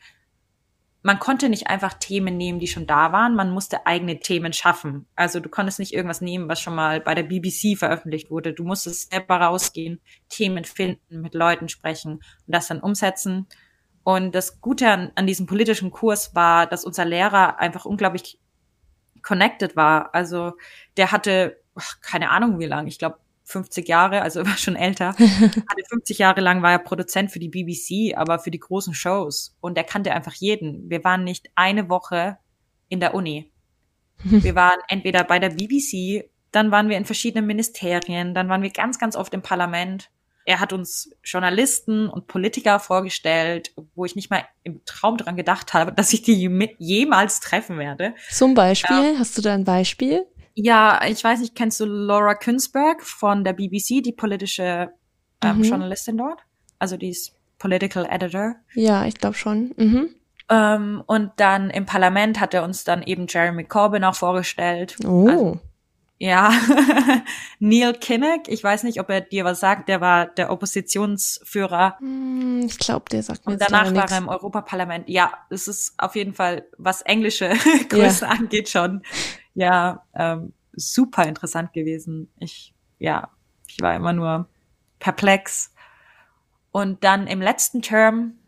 [1.04, 5.06] man konnte nicht einfach Themen nehmen, die schon da waren, man musste eigene Themen schaffen.
[5.16, 8.54] Also du konntest nicht irgendwas nehmen, was schon mal bei der BBC veröffentlicht wurde.
[8.54, 10.00] Du musstest selber rausgehen,
[10.30, 13.48] Themen finden, mit Leuten sprechen und das dann umsetzen.
[14.04, 18.40] Und das Gute an, an diesem politischen Kurs war, dass unser Lehrer einfach unglaublich
[19.22, 20.14] connected war.
[20.14, 20.54] Also
[20.98, 24.76] der hatte, ach, keine Ahnung wie lang, ich glaube 50 Jahre, also er war schon
[24.76, 25.10] älter.
[25.18, 29.56] Hatte 50 Jahre lang war er Produzent für die BBC, aber für die großen Shows.
[29.60, 30.90] Und er kannte einfach jeden.
[30.90, 32.38] Wir waren nicht eine Woche
[32.90, 33.52] in der Uni.
[34.24, 38.70] Wir waren entweder bei der BBC, dann waren wir in verschiedenen Ministerien, dann waren wir
[38.70, 40.12] ganz, ganz oft im Parlament.
[40.46, 45.74] Er hat uns Journalisten und Politiker vorgestellt, wo ich nicht mal im Traum dran gedacht
[45.74, 48.14] habe, dass ich die jemals treffen werde.
[48.30, 49.20] Zum Beispiel, ja.
[49.20, 50.26] hast du da ein Beispiel?
[50.56, 54.92] Ja, ich weiß nicht, kennst du Laura Künsberg von der BBC, die politische
[55.42, 55.64] ähm, mhm.
[55.64, 56.42] Journalistin dort?
[56.80, 58.56] Also die ist Political Editor.
[58.74, 59.74] Ja, ich glaube schon.
[59.78, 60.10] Mhm.
[60.50, 64.98] Ähm, und dann im Parlament hat er uns dann eben Jeremy Corbyn auch vorgestellt.
[65.06, 65.28] Oh.
[65.28, 65.60] Also,
[66.24, 66.54] ja,
[67.60, 71.98] Neil Kinnock, ich weiß nicht, ob er dir was sagt, der war der Oppositionsführer.
[72.00, 75.10] Hm, ich glaube, der sagt mir Und danach war er im Europaparlament.
[75.10, 77.52] Ja, es ist auf jeden Fall, was englische
[77.90, 78.32] Größe ja.
[78.32, 79.02] angeht, schon
[79.54, 82.32] ja ähm, super interessant gewesen.
[82.40, 83.28] Ich, ja,
[83.68, 84.48] ich war immer nur
[85.00, 85.74] perplex.
[86.72, 88.40] Und dann im letzten Term,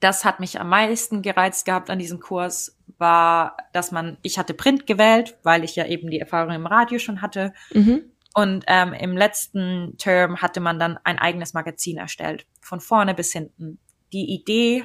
[0.00, 4.54] das hat mich am meisten gereizt gehabt an diesem Kurs, war, dass man, ich hatte
[4.54, 7.52] Print gewählt, weil ich ja eben die Erfahrung im Radio schon hatte.
[7.72, 8.04] Mhm.
[8.34, 13.32] Und ähm, im letzten Term hatte man dann ein eigenes Magazin erstellt, von vorne bis
[13.32, 13.78] hinten.
[14.12, 14.84] Die Idee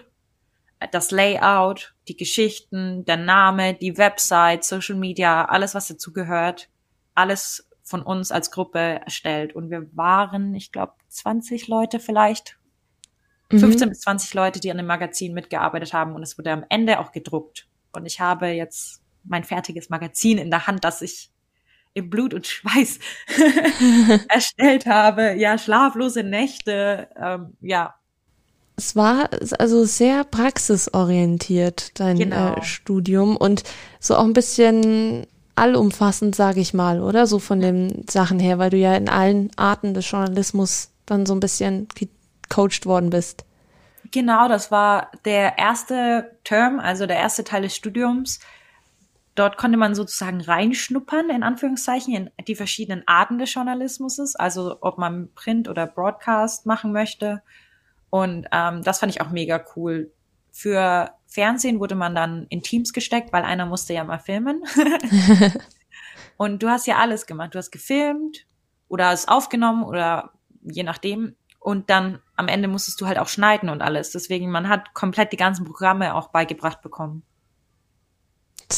[0.91, 6.69] das Layout, die Geschichten, der Name, die Website, Social Media, alles, was dazu gehört,
[7.13, 9.55] alles von uns als Gruppe erstellt.
[9.55, 12.57] Und wir waren, ich glaube, 20 Leute vielleicht,
[13.51, 13.59] mhm.
[13.59, 16.13] 15 bis 20 Leute, die an dem Magazin mitgearbeitet haben.
[16.13, 17.67] Und es wurde am Ende auch gedruckt.
[17.93, 21.31] Und ich habe jetzt mein fertiges Magazin in der Hand, das ich
[21.93, 22.99] im Blut und Schweiß
[24.29, 25.33] erstellt habe.
[25.33, 27.95] Ja, schlaflose Nächte, ähm, ja,
[28.77, 32.55] es war also sehr praxisorientiert, dein genau.
[32.55, 33.63] äh, Studium und
[33.99, 37.27] so auch ein bisschen allumfassend, sage ich mal, oder?
[37.27, 41.33] So von den Sachen her, weil du ja in allen Arten des Journalismus dann so
[41.33, 41.87] ein bisschen
[42.49, 43.45] gecoacht worden bist.
[44.11, 48.39] Genau, das war der erste Term, also der erste Teil des Studiums.
[49.33, 54.97] Dort konnte man sozusagen reinschnuppern, in Anführungszeichen, in die verschiedenen Arten des Journalismus, also ob
[54.97, 57.41] man Print oder Broadcast machen möchte
[58.15, 60.09] und ähm, das fand ich auch mega cool.
[60.49, 64.63] Für Fernsehen wurde man dann in Teams gesteckt, weil einer musste ja mal filmen.
[66.37, 67.53] und du hast ja alles gemacht.
[67.53, 68.45] Du hast gefilmt
[68.87, 70.31] oder es aufgenommen oder
[70.61, 71.35] je nachdem.
[71.65, 74.11] Und dann am Ende musstest du halt auch schneiden und alles.
[74.11, 77.23] Deswegen, man hat komplett die ganzen Programme auch beigebracht bekommen.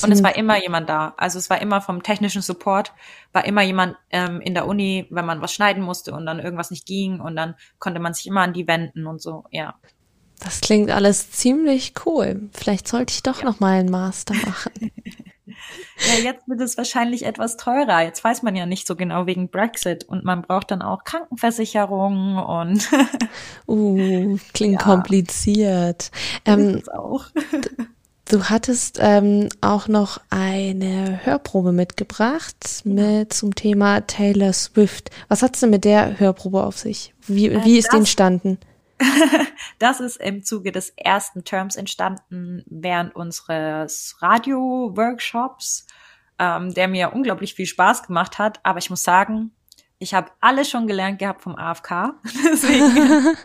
[0.01, 1.13] Und es war immer jemand da.
[1.17, 2.93] Also es war immer vom technischen Support,
[3.33, 6.71] war immer jemand ähm, in der Uni, wenn man was schneiden musste und dann irgendwas
[6.71, 9.75] nicht ging und dann konnte man sich immer an die wenden und so, ja.
[10.39, 12.49] Das klingt alles ziemlich cool.
[12.53, 13.45] Vielleicht sollte ich doch ja.
[13.45, 14.91] noch mal einen Master machen.
[15.47, 18.01] ja, jetzt wird es wahrscheinlich etwas teurer.
[18.01, 22.37] Jetzt weiß man ja nicht so genau wegen Brexit und man braucht dann auch Krankenversicherung
[22.37, 22.89] und
[23.67, 24.85] uh, klingt ja.
[24.85, 26.11] kompliziert.
[26.45, 27.25] Ähm, auch.
[28.29, 35.11] Du hattest ähm, auch noch eine Hörprobe mitgebracht mit zum Thema Taylor Swift.
[35.29, 37.13] Was hat's denn mit der Hörprobe auf sich?
[37.25, 38.57] Wie, äh, wie ist die entstanden?
[39.79, 45.87] das ist im Zuge des ersten Terms entstanden während unseres Radio-Workshops,
[46.39, 48.59] ähm, der mir unglaublich viel Spaß gemacht hat.
[48.63, 49.51] Aber ich muss sagen,
[49.99, 52.13] ich habe alles schon gelernt gehabt vom AFK.
[52.45, 53.35] Deswegen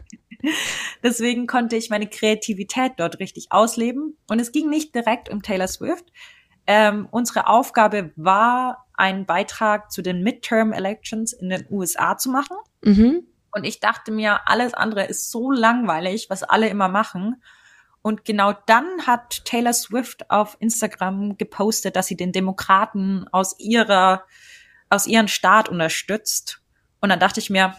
[1.02, 4.16] Deswegen konnte ich meine Kreativität dort richtig ausleben.
[4.28, 6.12] Und es ging nicht direkt um Taylor Swift.
[6.66, 12.56] Ähm, unsere Aufgabe war, einen Beitrag zu den Midterm Elections in den USA zu machen.
[12.82, 13.26] Mhm.
[13.52, 17.42] Und ich dachte mir, alles andere ist so langweilig, was alle immer machen.
[18.00, 24.24] Und genau dann hat Taylor Swift auf Instagram gepostet, dass sie den Demokraten aus ihrer,
[24.90, 26.60] aus ihrem Staat unterstützt.
[27.00, 27.76] Und dann dachte ich mir,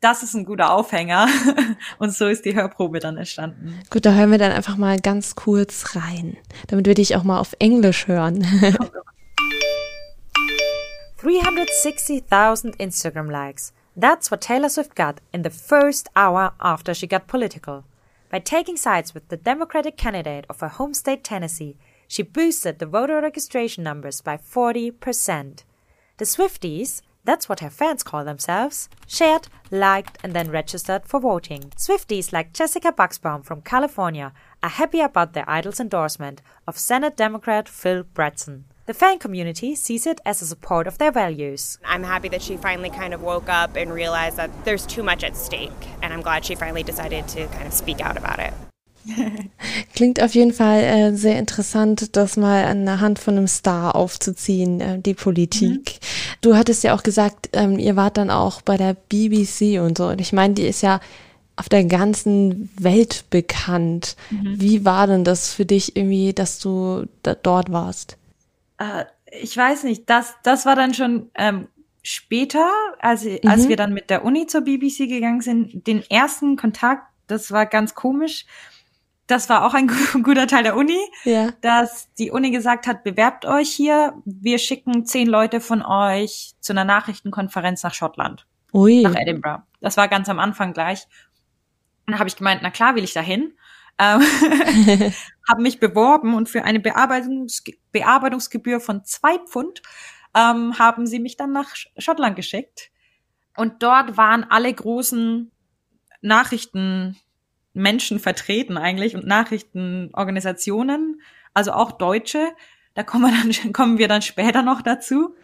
[0.00, 1.28] das ist ein guter Aufhänger.
[1.98, 3.80] Und so ist die Hörprobe dann entstanden.
[3.88, 7.40] Gut, da hören wir dann einfach mal ganz kurz rein, damit wir dich auch mal
[7.40, 8.46] auf Englisch hören.
[11.22, 13.72] 360,000 Instagram likes.
[13.96, 17.84] That's what Taylor Swift got in the first hour after she got political.
[18.28, 21.76] By taking sides with the Democratic candidate of her home state Tennessee,
[22.08, 25.62] she boosted the voter registration numbers by 40%.
[26.16, 28.88] The Swifties That's what her fans call themselves.
[29.06, 31.72] Shared, liked, and then registered for voting.
[31.76, 37.68] Swifties like Jessica Buxbaum from California are happy about their idol's endorsement of Senate Democrat
[37.68, 38.64] Phil Bretson.
[38.86, 41.78] The fan community sees it as a support of their values.
[41.86, 45.24] I'm happy that she finally kind of woke up and realized that there's too much
[45.24, 45.70] at stake,
[46.02, 48.52] and I'm glad she finally decided to kind of speak out about it.
[49.94, 53.94] Klingt auf jeden Fall äh, sehr interessant, das mal an der Hand von einem Star
[53.94, 55.94] aufzuziehen, äh, die Politik.
[55.94, 56.38] Mhm.
[56.42, 60.08] Du hattest ja auch gesagt, ähm, ihr wart dann auch bei der BBC und so.
[60.08, 61.00] Und ich meine, die ist ja
[61.56, 64.16] auf der ganzen Welt bekannt.
[64.30, 64.60] Mhm.
[64.60, 68.18] Wie war denn das für dich irgendwie, dass du da dort warst?
[68.78, 69.04] Äh,
[69.40, 71.68] ich weiß nicht, das, das war dann schon ähm,
[72.02, 73.38] später, als, mhm.
[73.46, 75.86] als wir dann mit der Uni zur BBC gegangen sind.
[75.86, 78.46] Den ersten Kontakt, das war ganz komisch
[79.26, 79.88] das war auch ein
[80.22, 81.50] guter Teil der Uni, ja.
[81.60, 86.72] dass die Uni gesagt hat, bewerbt euch hier, wir schicken zehn Leute von euch zu
[86.72, 89.02] einer Nachrichtenkonferenz nach Schottland, Ui.
[89.02, 89.62] nach Edinburgh.
[89.80, 91.06] Das war ganz am Anfang gleich.
[92.06, 93.54] Und dann habe ich gemeint, na klar will ich dahin.
[93.98, 94.20] Ähm,
[95.48, 99.82] habe mich beworben und für eine Bearbeitungs Bearbeitungsgebühr von zwei Pfund
[100.34, 102.90] ähm, haben sie mich dann nach Schottland geschickt.
[103.56, 105.52] Und dort waren alle großen
[106.22, 107.16] Nachrichten
[107.72, 111.20] Menschen vertreten eigentlich und Nachrichtenorganisationen,
[111.52, 112.48] also auch Deutsche.
[112.94, 115.34] Da kommen wir dann, kommen wir dann später noch dazu.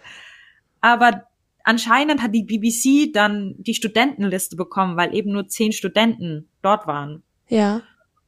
[0.80, 1.24] Aber
[1.64, 7.22] anscheinend hat die BBC dann die Studentenliste bekommen, weil eben nur zehn Studenten dort waren.
[7.48, 7.82] Ja.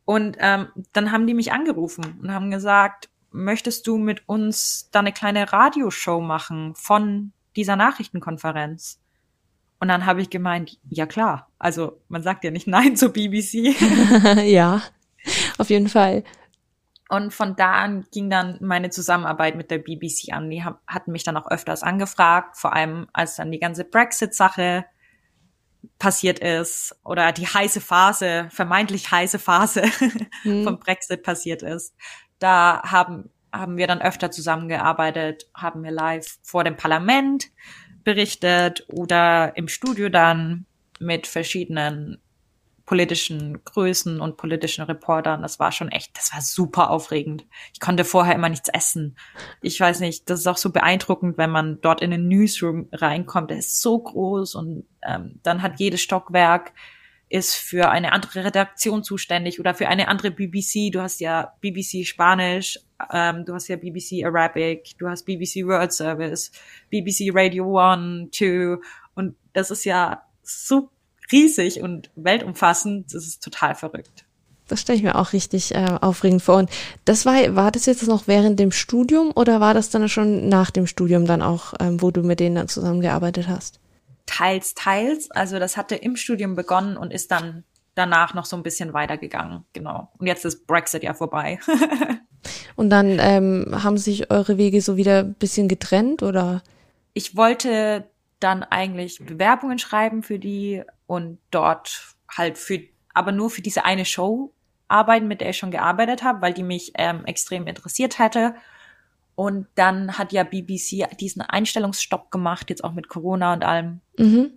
[0.05, 5.01] Und ähm, dann haben die mich angerufen und haben gesagt, möchtest du mit uns da
[5.01, 9.01] eine kleine Radioshow machen von dieser Nachrichtenkonferenz?
[9.79, 11.49] Und dann habe ich gemeint, ja klar.
[11.59, 13.75] Also man sagt ja nicht Nein zur BBC.
[14.45, 14.83] ja,
[15.59, 16.25] auf jeden Fall.
[17.09, 20.49] Und von da an ging dann meine Zusammenarbeit mit der BBC an.
[20.49, 24.87] Die hatten mich dann auch öfters angefragt, vor allem als dann die ganze Brexit-Sache
[25.99, 29.83] passiert ist oder die heiße Phase, vermeintlich heiße Phase
[30.42, 30.64] hm.
[30.64, 31.95] vom Brexit passiert ist.
[32.38, 37.51] Da haben, haben wir dann öfter zusammengearbeitet, haben wir live vor dem Parlament
[38.05, 40.66] berichtet oder im Studio dann
[40.99, 42.22] mit verschiedenen
[42.93, 45.41] politischen Größen und politischen Reportern.
[45.41, 47.47] Das war schon echt, das war super aufregend.
[47.73, 49.17] Ich konnte vorher immer nichts essen.
[49.63, 53.49] Ich weiß nicht, das ist auch so beeindruckend, wenn man dort in den Newsroom reinkommt.
[53.49, 56.75] Der ist so groß und ähm, dann hat jedes Stockwerk
[57.31, 60.93] ist für eine andere Redaktion zuständig oder für eine andere BBC.
[60.93, 62.79] Du hast ja BBC Spanisch,
[63.11, 66.53] ähm, du hast ja BBC Arabic, du hast BBC World Service,
[66.91, 68.83] BBC Radio One, Two
[69.15, 70.91] und das ist ja so
[71.31, 73.15] riesig und weltumfassend.
[73.15, 74.25] Das ist total verrückt.
[74.69, 76.57] Das stelle ich mir auch richtig äh, aufregend vor.
[76.57, 76.71] Und
[77.05, 80.71] das war, war das jetzt noch während dem Studium oder war das dann schon nach
[80.71, 83.83] dem Studium dann auch, ähm, wo du mit denen dann zusammengearbeitet hast?
[84.27, 85.31] teils, teils.
[85.31, 89.65] Also das hatte im Studium begonnen und ist dann danach noch so ein bisschen weitergegangen.
[89.73, 90.11] Genau.
[90.19, 91.59] Und jetzt ist Brexit ja vorbei.
[92.77, 96.63] und dann ähm, haben sich eure Wege so wieder ein bisschen getrennt oder?
[97.15, 98.09] Ich wollte
[98.41, 102.81] dann eigentlich Bewerbungen schreiben für die und dort halt für,
[103.12, 104.51] aber nur für diese eine Show
[104.88, 108.55] arbeiten, mit der ich schon gearbeitet habe, weil die mich ähm, extrem interessiert hatte.
[109.35, 114.01] Und dann hat ja BBC diesen Einstellungsstopp gemacht, jetzt auch mit Corona und allem.
[114.16, 114.53] Mhm.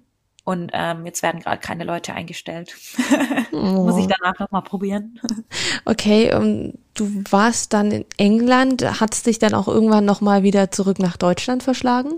[0.46, 2.74] Und ähm, jetzt werden gerade keine Leute eingestellt.
[3.52, 3.58] oh.
[3.92, 5.20] Muss ich danach nochmal probieren.
[5.88, 10.42] Okay, um, ähm, du warst dann in England, hat es dich dann auch irgendwann nochmal
[10.42, 12.14] wieder zurück nach Deutschland verschlagen?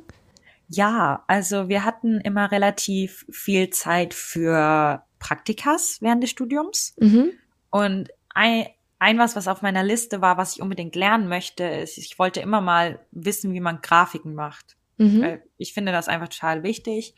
[0.70, 6.94] Ja, also wir hatten immer relativ viel Zeit für Praktikas während des Studiums.
[7.00, 7.32] Mhm.
[7.70, 8.68] Und ein,
[9.00, 12.42] ein was, was auf meiner Liste war, was ich unbedingt lernen möchte, ist, ich wollte
[12.42, 14.76] immer mal wissen, wie man Grafiken macht.
[14.98, 15.40] Mhm.
[15.58, 17.16] Ich finde das einfach total wichtig.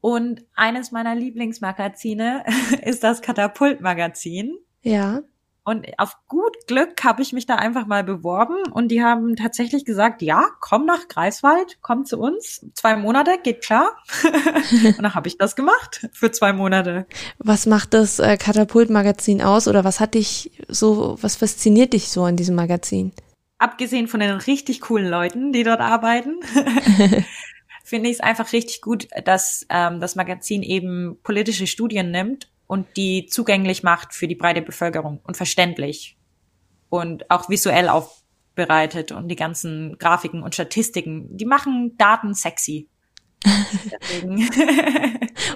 [0.00, 2.44] Und eines meiner Lieblingsmagazine
[2.84, 4.58] ist das Katapult-Magazin.
[4.82, 5.22] Ja.
[5.70, 9.84] Und auf gut Glück habe ich mich da einfach mal beworben und die haben tatsächlich
[9.84, 12.66] gesagt, ja, komm nach Greifswald, komm zu uns.
[12.74, 13.92] Zwei Monate, geht klar.
[14.24, 17.06] und dann habe ich das gemacht für zwei Monate.
[17.38, 22.24] Was macht das äh, Katapult-Magazin aus oder was hat dich so, was fasziniert dich so
[22.24, 23.12] an diesem Magazin?
[23.58, 26.40] Abgesehen von den richtig coolen Leuten, die dort arbeiten,
[27.84, 32.96] finde ich es einfach richtig gut, dass ähm, das Magazin eben politische Studien nimmt und
[32.96, 36.16] die zugänglich macht für die breite Bevölkerung und verständlich
[36.88, 42.88] und auch visuell aufbereitet und die ganzen Grafiken und Statistiken, die machen Daten sexy.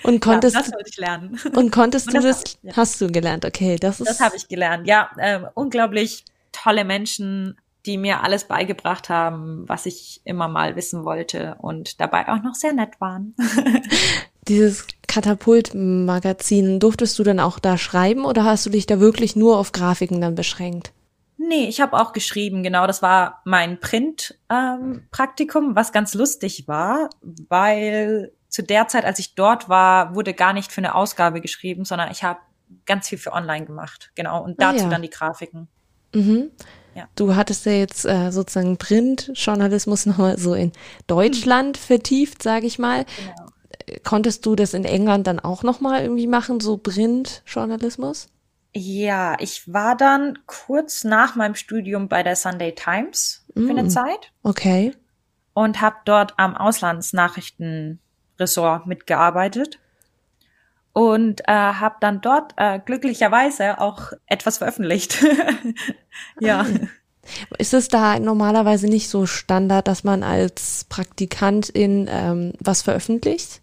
[0.03, 1.39] und konntest ja, das ich lernen.
[1.55, 2.43] Und konntest und das du das?
[2.47, 2.77] Ich, ja.
[2.77, 3.45] Hast du gelernt?
[3.45, 4.09] Okay, das ist.
[4.09, 4.89] Das habe ich gelernt.
[4.89, 11.05] Ja, äh, unglaublich tolle Menschen, die mir alles beigebracht haben, was ich immer mal wissen
[11.05, 13.37] wollte und dabei auch noch sehr nett waren.
[14.49, 19.59] Dieses Katapult-Magazin, durftest du dann auch da schreiben oder hast du dich da wirklich nur
[19.59, 20.93] auf Grafiken dann beschränkt?
[21.37, 27.11] Nee, ich habe auch geschrieben, genau, das war mein Print-Praktikum, ähm, was ganz lustig war,
[27.49, 31.85] weil zu der Zeit, als ich dort war, wurde gar nicht für eine Ausgabe geschrieben,
[31.85, 32.39] sondern ich habe
[32.87, 34.91] ganz viel für online gemacht, genau, und dazu ah, ja.
[34.91, 35.69] dann die Grafiken.
[36.15, 36.51] Mhm.
[36.95, 37.09] Ja.
[37.17, 40.73] Du hattest ja jetzt äh, sozusagen Print-Journalismus nochmal so in
[41.07, 41.83] Deutschland mhm.
[41.83, 43.05] vertieft, sage ich mal.
[43.05, 43.44] Genau.
[44.03, 48.29] Konntest du das in England dann auch nochmal irgendwie machen, so Print-Journalismus?
[48.77, 53.67] Ja, ich war dann kurz nach meinem Studium bei der Sunday Times mm.
[53.67, 53.91] für eine mm.
[53.91, 54.33] Zeit.
[54.43, 54.93] Okay.
[55.53, 59.79] Und habe dort am Auslandsnachrichtenressort mitgearbeitet
[60.93, 65.25] und äh, habe dann dort äh, glücklicherweise auch etwas veröffentlicht.
[66.41, 66.67] ja.
[67.59, 73.61] Ist es da normalerweise nicht so Standard, dass man als Praktikantin ähm, was veröffentlicht?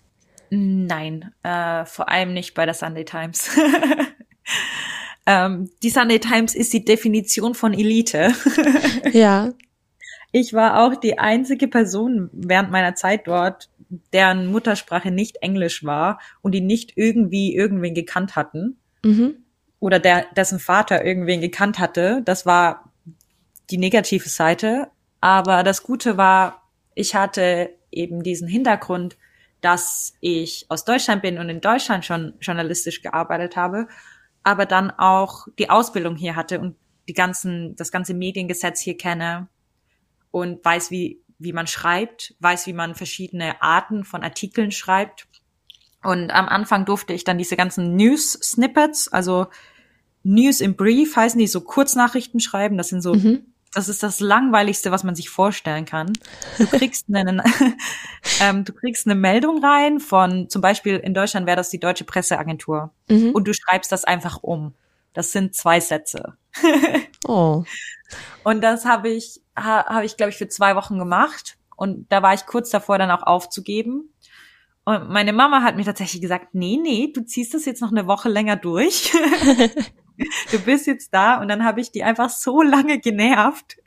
[0.53, 3.49] Nein, äh, vor allem nicht bei der Sunday Times.
[5.25, 8.33] ähm, die Sunday Times ist die Definition von Elite.
[9.13, 9.53] ja.
[10.33, 13.69] Ich war auch die einzige Person während meiner Zeit dort,
[14.11, 18.77] deren Muttersprache nicht Englisch war und die nicht irgendwie irgendwen gekannt hatten.
[19.03, 19.35] Mhm.
[19.79, 22.21] Oder der, dessen Vater irgendwen gekannt hatte.
[22.25, 22.91] Das war
[23.69, 24.89] die negative Seite.
[25.21, 26.61] Aber das Gute war,
[26.93, 29.15] ich hatte eben diesen Hintergrund,
[29.61, 33.87] dass ich aus Deutschland bin und in Deutschland schon journalistisch gearbeitet habe,
[34.43, 36.75] aber dann auch die Ausbildung hier hatte und
[37.07, 39.47] die ganzen, das ganze Mediengesetz hier kenne
[40.31, 45.27] und weiß, wie, wie man schreibt, weiß, wie man verschiedene Arten von Artikeln schreibt.
[46.03, 49.47] Und am Anfang durfte ich dann diese ganzen News-Snippets, also
[50.23, 52.77] News in Brief heißen die, so Kurznachrichten schreiben.
[52.77, 53.50] Das sind so mhm.
[53.73, 56.11] Das ist das langweiligste, was man sich vorstellen kann.
[56.57, 57.41] Du kriegst einen,
[58.41, 62.03] ähm, du kriegst eine Meldung rein von, zum Beispiel in Deutschland wäre das die Deutsche
[62.03, 62.91] Presseagentur.
[63.09, 63.31] Mhm.
[63.31, 64.73] Und du schreibst das einfach um.
[65.13, 66.37] Das sind zwei Sätze.
[67.27, 67.63] oh.
[68.43, 71.57] Und das habe ich, ha, habe ich, glaube ich, für zwei Wochen gemacht.
[71.77, 74.13] Und da war ich kurz davor, dann auch aufzugeben.
[74.83, 78.07] Und meine Mama hat mir tatsächlich gesagt, nee, nee, du ziehst das jetzt noch eine
[78.07, 79.13] Woche länger durch
[80.51, 83.77] du bist jetzt da und dann habe ich die einfach so lange genervt,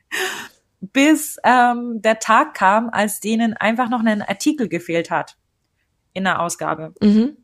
[0.80, 5.36] bis ähm, der Tag kam, als denen einfach noch ein Artikel gefehlt hat
[6.12, 6.94] in der Ausgabe.
[7.00, 7.36] Mhm.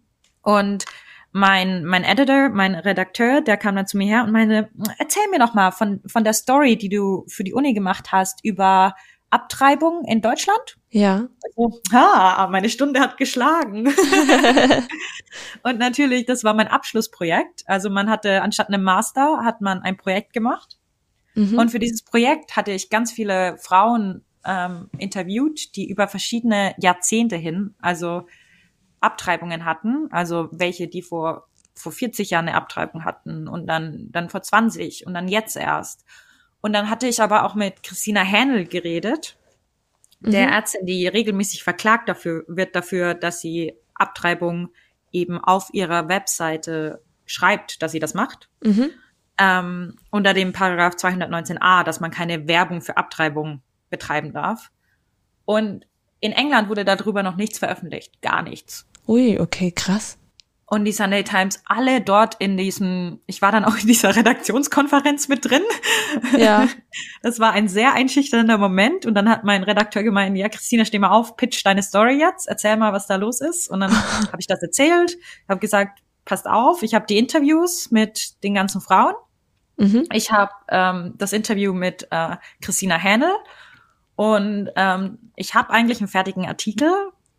[0.43, 0.85] Und
[1.33, 5.39] mein, mein Editor, mein Redakteur, der kam dann zu mir her und meinte, erzähl mir
[5.39, 8.95] doch mal von, von der Story, die du für die Uni gemacht hast über
[9.31, 10.77] Abtreibung in Deutschland.
[10.91, 11.29] Ja.
[11.45, 13.87] Also, ha, meine Stunde hat geschlagen.
[15.63, 17.63] und natürlich, das war mein Abschlussprojekt.
[17.67, 20.79] Also man hatte, anstatt einem Master, hat man ein Projekt gemacht.
[21.35, 21.59] Mhm.
[21.59, 27.37] Und für dieses Projekt hatte ich ganz viele Frauen ähm, interviewt, die über verschiedene Jahrzehnte
[27.37, 28.27] hin, also
[29.01, 34.29] Abtreibungen hatten, also welche, die vor vor 40 Jahren eine Abtreibung hatten und dann dann
[34.29, 36.05] vor 20 und dann jetzt erst.
[36.61, 39.37] Und dann hatte ich aber auch mit Christina Händel geredet,
[40.21, 40.53] der Mhm.
[40.53, 44.69] Ärztin, die regelmäßig verklagt dafür wird dafür, dass sie Abtreibung
[45.13, 48.51] eben auf ihrer Webseite schreibt, dass sie das macht.
[48.63, 48.91] Mhm.
[49.39, 54.71] Ähm, unter dem Paragraph 219a, dass man keine Werbung für Abtreibung betreiben darf.
[55.47, 55.87] Und
[56.21, 58.87] in England wurde darüber noch nichts veröffentlicht, gar nichts.
[59.09, 60.19] Ui, okay, krass.
[60.73, 65.27] Und die Sunday Times alle dort in diesem, ich war dann auch in dieser Redaktionskonferenz
[65.29, 65.63] mit drin.
[66.39, 66.69] Ja.
[67.23, 69.05] Das war ein sehr einschüchternder Moment.
[69.05, 72.49] Und dann hat mein Redakteur gemeint, ja, Christina, steh mal auf, pitch deine Story jetzt,
[72.49, 73.69] erzähl mal, was da los ist.
[73.69, 73.93] Und dann
[74.29, 75.19] habe ich das erzählt,
[75.49, 79.15] habe gesagt, passt auf, ich habe die Interviews mit den ganzen Frauen.
[79.77, 80.07] Mhm.
[80.13, 83.33] Ich habe ähm, das Interview mit äh, Christina Händel
[84.15, 86.91] und ähm, ich habe eigentlich einen fertigen Artikel.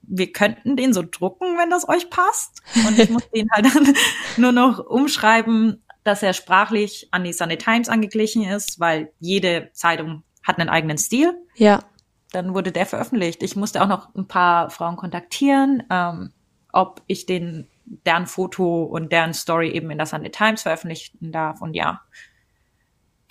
[0.03, 2.61] Wir könnten den so drucken, wenn das euch passt.
[2.87, 3.93] Und ich muss den halt dann
[4.37, 10.23] nur noch umschreiben, dass er sprachlich an die Sunday Times angeglichen ist, weil jede Zeitung
[10.43, 11.33] hat einen eigenen Stil.
[11.55, 11.83] Ja.
[12.31, 13.43] Dann wurde der veröffentlicht.
[13.43, 16.31] Ich musste auch noch ein paar Frauen kontaktieren, ähm,
[16.71, 17.67] ob ich den
[18.05, 21.61] deren Foto und deren Story eben in der Sunday Times veröffentlichen darf.
[21.61, 22.01] Und ja,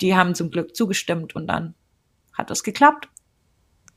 [0.01, 1.73] die haben zum Glück zugestimmt und dann
[2.33, 3.09] hat es geklappt.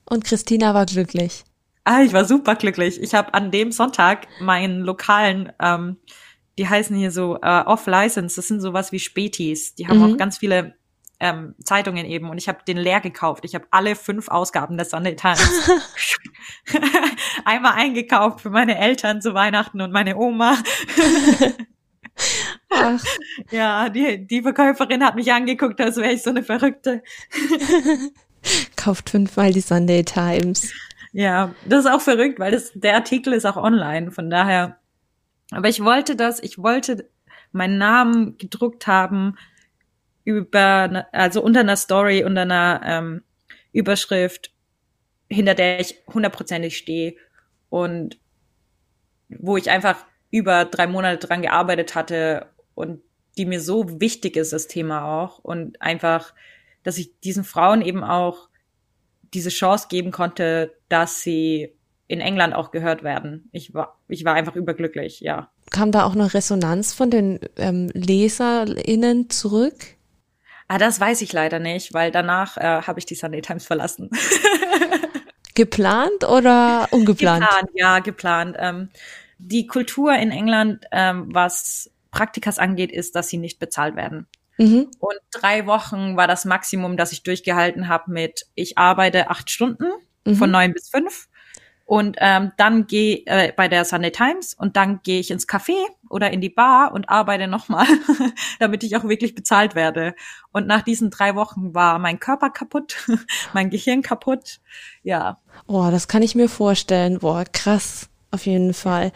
[0.07, 1.45] Und Christina war glücklich.
[1.85, 3.01] Ah, ich war super glücklich.
[3.03, 5.97] Ich habe an dem Sonntag meinen lokalen, ähm,
[6.59, 9.75] die heißen hier so äh, Off-License, das sind sowas wie Spätis.
[9.75, 10.15] Die haben Mhm.
[10.15, 10.75] auch ganz viele
[11.21, 13.45] ähm, Zeitungen eben und ich habe den leer gekauft.
[13.45, 15.71] Ich habe alle fünf Ausgaben der Sunday Times
[17.45, 20.59] einmal eingekauft für meine Eltern zu Weihnachten und meine Oma.
[22.71, 23.03] Ach,
[23.51, 27.03] Ja, die, die Verkäuferin hat mich angeguckt, als wäre ich so eine Verrückte.
[28.77, 30.73] kauft fünfmal die Sunday Times.
[31.15, 34.79] Ja, das ist auch verrückt, weil das, der Artikel ist auch online, von daher.
[35.53, 37.09] Aber ich wollte das, ich wollte
[37.53, 39.37] meinen Namen gedruckt haben
[40.25, 43.25] über, ne- also unter einer Story, unter einer ähm,
[43.73, 44.53] Überschrift,
[45.31, 47.17] hinter der ich hundertprozentig stehe
[47.71, 48.19] und
[49.29, 53.01] wo ich einfach über drei Monate dran gearbeitet hatte und
[53.37, 56.35] die mir so wichtig ist, das Thema auch und einfach,
[56.83, 58.49] dass ich diesen Frauen eben auch
[59.35, 61.75] diese Chance geben konnte, dass sie
[62.07, 63.49] in England auch gehört werden.
[63.53, 65.51] Ich war, ich war einfach überglücklich, ja.
[65.71, 69.75] Kam da auch noch Resonanz von den ähm, LeserInnen zurück?
[70.69, 74.11] Ah, das weiß ich leider nicht, weil danach äh, habe ich die Sunday Times verlassen.
[75.55, 77.45] Geplant oder ungeplant?
[77.45, 78.57] Geplant, ja, geplant.
[78.59, 78.89] Ähm,
[79.39, 84.27] die Kultur in England, ähm, was Praktikas angeht, ist, dass sie nicht bezahlt werden.
[84.59, 84.89] Mhm.
[84.99, 89.87] Und drei Wochen war das Maximum, das ich durchgehalten habe mit, ich arbeite acht Stunden
[90.27, 90.37] Mhm.
[90.37, 91.29] von neun bis fünf.
[91.87, 95.75] Und ähm, dann gehe äh, bei der Sunday Times und dann gehe ich ins Café
[96.09, 97.85] oder in die Bar und arbeite nochmal,
[98.59, 100.15] damit ich auch wirklich bezahlt werde.
[100.51, 102.97] Und nach diesen drei Wochen war mein Körper kaputt,
[103.53, 104.61] mein Gehirn kaputt.
[105.03, 107.19] Ja, Oh, das kann ich mir vorstellen.
[107.19, 108.09] Boah, krass.
[108.31, 109.13] Auf jeden Fall.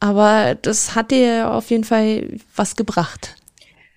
[0.00, 3.36] Aber das hat dir auf jeden Fall was gebracht.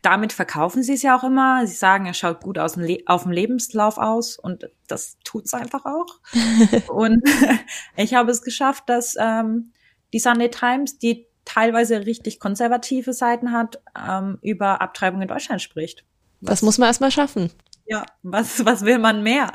[0.01, 1.65] Damit verkaufen sie es ja auch immer.
[1.67, 5.53] Sie sagen, er schaut gut aus dem Le auf dem Lebenslauf aus und das tut's
[5.53, 6.19] einfach auch.
[6.89, 7.23] und
[7.95, 9.71] ich habe es geschafft, dass ähm,
[10.13, 16.05] die Sunday Times, die teilweise richtig konservative Seiten hat, ähm, über Abtreibung in Deutschland spricht.
[16.41, 17.51] Das muss man erstmal schaffen.
[17.85, 19.51] Ja, was, was will man mehr?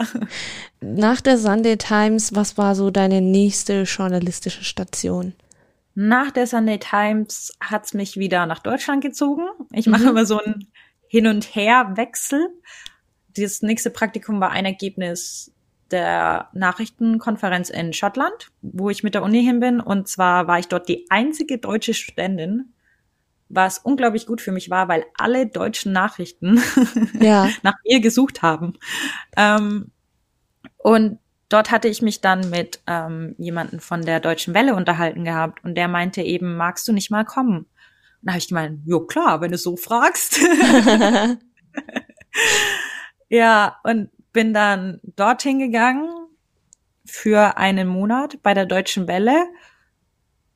[0.81, 5.35] Nach der Sunday Times, was war so deine nächste journalistische Station?
[5.95, 9.45] Nach der Sunday Times hat's mich wieder nach Deutschland gezogen.
[9.73, 10.09] Ich mache Mhm.
[10.09, 10.67] immer so einen
[11.07, 12.49] Hin- und Her-Wechsel.
[13.37, 15.53] Das nächste Praktikum war ein Ergebnis
[15.91, 19.81] der Nachrichtenkonferenz in Schottland, wo ich mit der Uni hin bin.
[19.81, 22.73] Und zwar war ich dort die einzige deutsche Studentin,
[23.49, 26.61] was unglaublich gut für mich war, weil alle deutschen Nachrichten
[27.21, 27.49] Ja.
[27.63, 28.73] nach ihr gesucht haben.
[29.37, 29.93] Ähm,
[30.79, 31.19] und
[31.49, 35.75] dort hatte ich mich dann mit ähm, jemanden von der Deutschen Welle unterhalten gehabt und
[35.75, 37.59] der meinte eben, magst du nicht mal kommen?
[37.59, 37.69] Und
[38.23, 40.41] da habe ich gemeint, jo klar, wenn du so fragst.
[43.29, 46.09] ja, und bin dann dorthin gegangen
[47.05, 49.47] für einen Monat bei der Deutschen Welle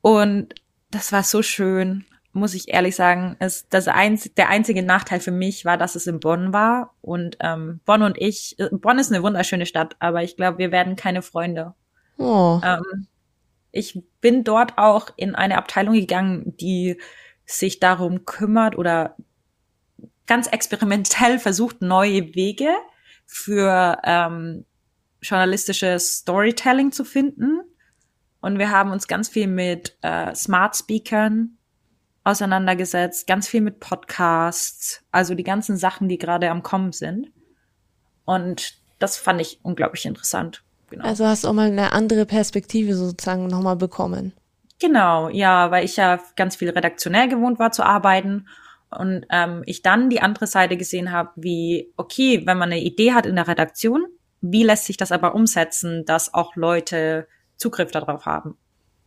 [0.01, 0.55] und
[0.91, 2.07] das war so schön,
[2.39, 3.37] muss ich ehrlich sagen.
[3.39, 7.37] Es, das einz der einzige Nachteil für mich war, dass es in Bonn war und
[7.41, 10.97] ähm, Bonn und ich, äh, Bonn ist eine wunderschöne Stadt, aber ich glaube, wir werden
[10.97, 11.75] keine Freunde.
[12.17, 12.61] Oh.
[12.65, 13.07] Ähm,
[13.71, 16.99] ich bin dort auch in eine Abteilung gegangen, die
[17.45, 19.17] sich darum kümmert oder
[20.27, 22.71] ganz experimentell versucht, neue Wege
[23.27, 24.65] für ähm,
[25.21, 27.61] journalistisches Storytelling zu finden.
[28.41, 31.58] Und wir haben uns ganz viel mit äh, Smart Speakern
[32.29, 37.33] auseinandergesetzt, ganz viel mit Podcasts, also die ganzen Sachen, die gerade am Kommen sind.
[38.25, 40.63] Und das fand ich unglaublich interessant.
[40.91, 41.05] Genau.
[41.05, 44.33] Also hast du auch mal eine andere Perspektive sozusagen nochmal bekommen.
[44.81, 48.47] Genau, ja, weil ich ja ganz viel redaktionell gewohnt war zu arbeiten
[48.91, 53.13] und ähm, ich dann die andere Seite gesehen habe, wie, okay, wenn man eine Idee
[53.13, 54.07] hat in der Redaktion,
[54.41, 57.27] wie lässt sich das aber umsetzen, dass auch Leute
[57.57, 58.57] Zugriff darauf haben?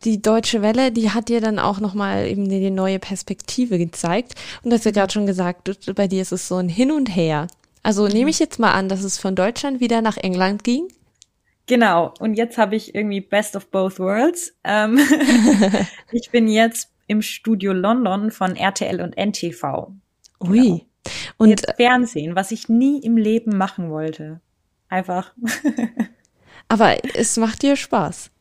[0.04, 4.34] Die Deutsche Welle, die hat dir dann auch nochmal eben die neue Perspektive gezeigt.
[4.62, 7.14] Und du hast ja gerade schon gesagt, bei dir ist es so ein Hin und
[7.14, 7.46] Her.
[7.82, 10.88] Also nehme ich jetzt mal an, dass es von Deutschland wieder nach England ging?
[11.66, 12.12] Genau.
[12.18, 14.54] Und jetzt habe ich irgendwie Best of Both Worlds.
[14.64, 14.98] Ähm
[16.12, 19.92] ich bin jetzt im Studio London von RTL und NTV.
[20.40, 20.58] Ui.
[20.58, 20.80] Genau.
[21.36, 24.40] Und jetzt Fernsehen, was ich nie im Leben machen wollte.
[24.88, 25.32] Einfach.
[26.68, 28.31] Aber es macht dir Spaß.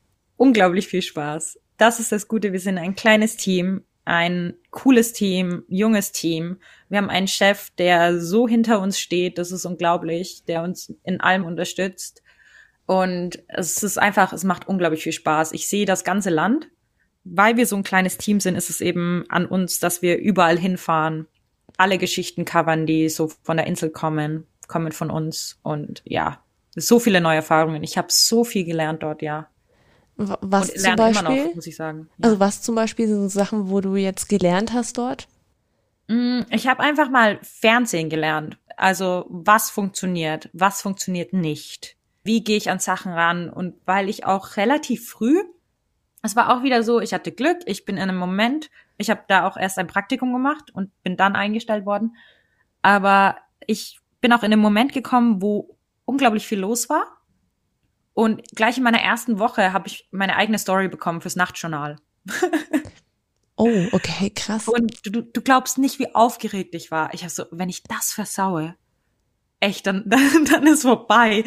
[0.42, 1.60] Unglaublich viel Spaß.
[1.78, 2.52] Das ist das Gute.
[2.52, 6.58] Wir sind ein kleines Team, ein cooles Team, junges Team.
[6.90, 11.22] Wir haben einen Chef, der so hinter uns steht, das ist unglaublich, der uns in
[11.22, 12.24] allem unterstützt.
[12.88, 15.52] Und es ist einfach, es macht unglaublich viel Spaß.
[15.52, 16.70] Ich sehe das ganze Land.
[17.24, 20.58] Weil wir so ein kleines Team sind, ist es eben an uns, dass wir überall
[20.58, 21.28] hinfahren.
[21.78, 25.60] Alle Geschichten covern, die so von der Insel kommen, kommen von uns.
[25.62, 26.44] Und ja,
[26.76, 27.84] so viele neue Erfahrungen.
[27.84, 29.51] Ich habe so viel gelernt dort, ja.
[30.18, 31.46] Was zum Beispiel?
[31.48, 32.10] Noch, muss ich sagen.
[32.18, 32.26] Ja.
[32.26, 35.28] Also was zum Beispiel sind Sachen, wo du jetzt gelernt hast dort?
[36.08, 38.58] Mm, ich habe einfach mal Fernsehen gelernt.
[38.78, 41.96] Also was funktioniert, was funktioniert nicht.
[42.24, 43.50] Wie gehe ich an Sachen ran?
[43.50, 45.42] Und weil ich auch relativ früh,
[46.22, 49.24] es war auch wieder so, ich hatte Glück, ich bin in einem Moment, ich habe
[49.28, 52.16] da auch erst ein Praktikum gemacht und bin dann eingestellt worden.
[52.82, 57.06] Aber ich bin auch in einem Moment gekommen, wo unglaublich viel los war.
[58.14, 61.98] Und gleich in meiner ersten Woche habe ich meine eigene Story bekommen fürs Nachtjournal.
[63.56, 64.68] oh, okay, krass.
[64.68, 67.14] Und du, du glaubst nicht, wie aufgeregt ich war.
[67.14, 68.76] Ich habe so, wenn ich das versaue,
[69.62, 71.46] echt, dann, dann, dann ist vorbei.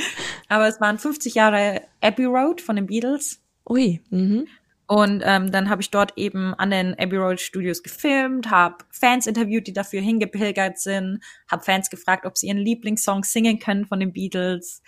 [0.49, 3.43] Aber es waren 50 Jahre Abbey Road von den Beatles.
[3.69, 4.01] Ui.
[4.11, 4.47] Mhm.
[4.87, 9.27] Und ähm, dann habe ich dort eben an den Abbey Road Studios gefilmt, habe Fans
[9.27, 13.99] interviewt, die dafür hingepilgert sind, habe Fans gefragt, ob sie ihren Lieblingssong singen können von
[13.99, 14.83] den Beatles,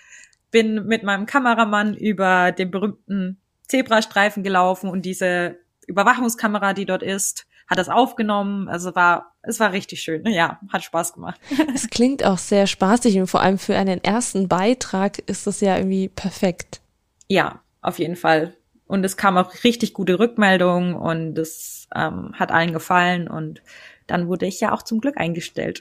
[0.56, 3.38] bin mit meinem Kameramann über den berühmten
[3.68, 8.66] Zebrastreifen gelaufen und diese Überwachungskamera, die dort ist, hat das aufgenommen.
[8.66, 10.24] Also war, es war richtig schön.
[10.24, 11.38] Ja, hat Spaß gemacht.
[11.74, 15.76] Es klingt auch sehr spaßig und vor allem für einen ersten Beitrag ist das ja
[15.76, 16.80] irgendwie perfekt.
[17.28, 18.54] Ja, auf jeden Fall.
[18.86, 23.60] Und es kam auch richtig gute Rückmeldungen und es ähm, hat allen gefallen und
[24.06, 25.80] dann wurde ich ja auch zum Glück eingestellt.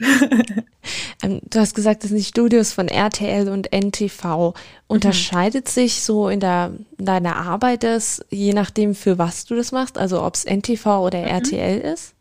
[1.22, 4.54] ähm, du hast gesagt, das sind die Studios von RTL und NTV.
[4.86, 5.70] Unterscheidet mhm.
[5.70, 9.98] sich so in der deiner Arbeit das, je nachdem, für was du das machst?
[9.98, 11.26] Also ob es NTV oder mhm.
[11.26, 12.14] RTL ist?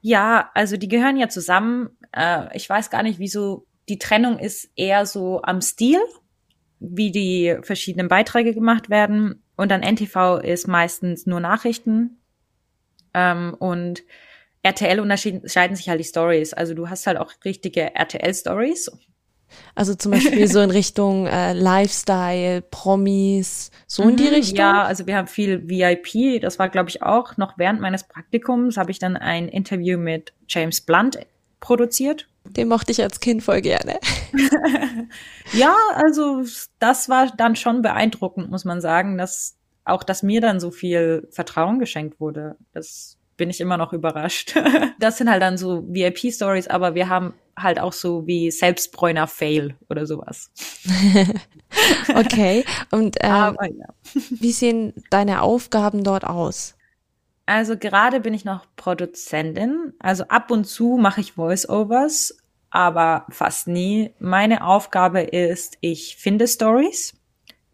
[0.00, 1.90] Ja, also die gehören ja zusammen.
[2.12, 5.98] Äh, ich weiß gar nicht, wieso die Trennung ist eher so am Stil,
[6.78, 9.42] wie die verschiedenen Beiträge gemacht werden.
[9.56, 12.18] Und dann NTV ist meistens nur Nachrichten.
[13.14, 14.02] Ähm, und
[14.64, 16.54] RTL unterscheiden sich halt die Stories.
[16.54, 18.90] Also du hast halt auch richtige RTL-Stories.
[19.74, 24.58] Also zum Beispiel so in Richtung äh, Lifestyle, Promis, so in die mhm, Richtung?
[24.58, 26.40] Ja, also wir haben viel VIP.
[26.40, 30.32] Das war, glaube ich, auch noch während meines Praktikums habe ich dann ein Interview mit
[30.48, 31.18] James Blunt
[31.60, 32.26] produziert.
[32.44, 34.00] Den mochte ich als Kind voll gerne.
[35.52, 36.42] ja, also
[36.78, 41.28] das war dann schon beeindruckend, muss man sagen, dass auch, dass mir dann so viel
[41.30, 42.56] Vertrauen geschenkt wurde.
[42.72, 44.54] Das bin ich immer noch überrascht.
[44.98, 49.76] das sind halt dann so VIP-Stories, aber wir haben halt auch so wie Selbstbräuner Fail
[49.88, 50.50] oder sowas.
[52.14, 52.64] okay.
[52.90, 53.86] Und ähm, aber, ja.
[54.12, 56.76] wie sehen deine Aufgaben dort aus?
[57.46, 59.92] Also gerade bin ich noch Produzentin.
[59.98, 62.38] Also ab und zu mache ich Voiceovers,
[62.70, 64.14] aber fast nie.
[64.18, 67.14] Meine Aufgabe ist, ich finde Stories,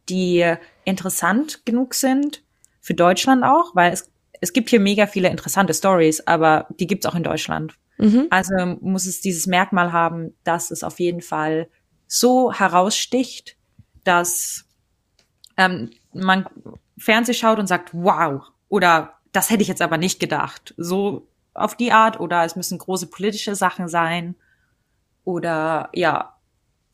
[0.09, 0.55] die
[0.85, 2.43] interessant genug sind
[2.81, 4.11] für Deutschland auch, weil es,
[4.41, 7.75] es gibt hier mega viele interessante Stories, aber die gibt's auch in Deutschland.
[7.99, 8.27] Mhm.
[8.31, 11.69] Also muss es dieses Merkmal haben, dass es auf jeden Fall
[12.07, 13.57] so heraussticht,
[14.05, 14.65] dass
[15.57, 16.47] ähm, man
[16.99, 20.75] Fernseh schaut und sagt, wow, oder das hätte ich jetzt aber nicht gedacht.
[20.77, 24.35] So auf die Art oder es müssen große politische Sachen sein
[25.25, 26.37] oder ja,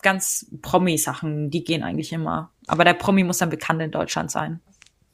[0.03, 2.51] ganz Promi-Sachen, die gehen eigentlich immer.
[2.67, 4.61] Aber der Promi muss dann bekannt in Deutschland sein.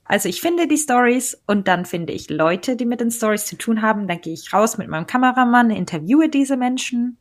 [0.04, 3.56] Also ich finde die Stories und dann finde ich Leute, die mit den Stories zu
[3.56, 4.08] tun haben.
[4.08, 7.18] Dann gehe ich raus mit meinem Kameramann, interviewe diese Menschen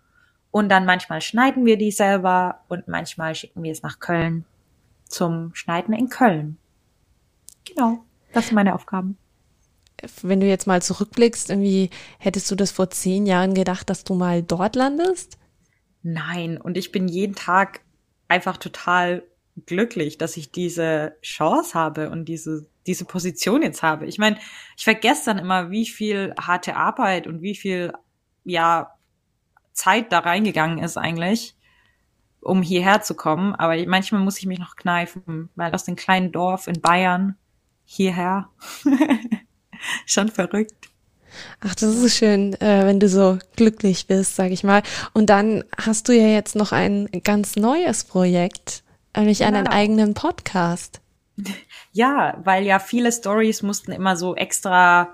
[0.52, 4.46] und dann manchmal schneiden wir die selber und manchmal schicken wir es nach Köln
[5.06, 6.58] zum Schneiden in Köln.
[7.66, 8.04] Genau.
[8.34, 9.18] Das sind meine Aufgaben.
[10.22, 14.16] Wenn du jetzt mal zurückblickst, irgendwie hättest du das vor zehn Jahren gedacht, dass du
[14.16, 15.38] mal dort landest?
[16.02, 17.82] Nein, und ich bin jeden Tag
[18.28, 19.24] einfach total
[19.66, 24.06] glücklich, dass ich diese Chance habe und diese, diese Position jetzt habe.
[24.06, 24.38] Ich meine,
[24.78, 27.94] ich vergesse dann immer, wie viel harte Arbeit und wie viel,
[28.44, 28.94] ja,
[29.74, 31.56] Zeit da reingegangen ist eigentlich,
[32.42, 33.56] um hierher zu kommen.
[33.56, 37.38] Aber manchmal muss ich mich noch kneifen, weil aus dem kleinen Dorf in Bayern
[37.86, 38.50] hierher.
[40.06, 40.92] Schon verrückt.
[41.62, 44.84] Ach, das ist schön, äh, wenn du so glücklich bist, sag ich mal.
[45.14, 48.84] Und dann hast du ja jetzt noch ein ganz neues Projekt,
[49.16, 49.60] nämlich genau.
[49.60, 51.02] einen eigenen Podcast.
[51.94, 55.14] Ja, weil ja viele Stories mussten immer so extra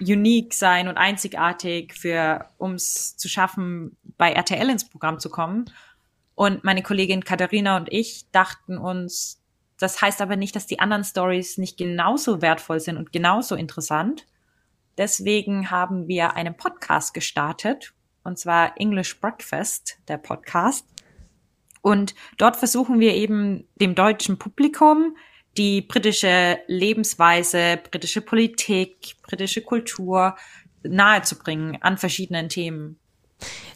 [0.00, 5.66] unique sein und einzigartig für, ums zu schaffen, bei RTL ins Programm zu kommen.
[6.34, 9.42] Und meine Kollegin Katharina und ich dachten uns,
[9.78, 14.26] das heißt aber nicht, dass die anderen Stories nicht genauso wertvoll sind und genauso interessant.
[14.96, 17.92] Deswegen haben wir einen Podcast gestartet,
[18.22, 20.86] und zwar English Breakfast, der Podcast.
[21.84, 25.16] Und dort versuchen wir eben dem deutschen Publikum
[25.58, 30.34] die britische Lebensweise, britische Politik, britische Kultur
[30.82, 32.98] nahezubringen an verschiedenen Themen.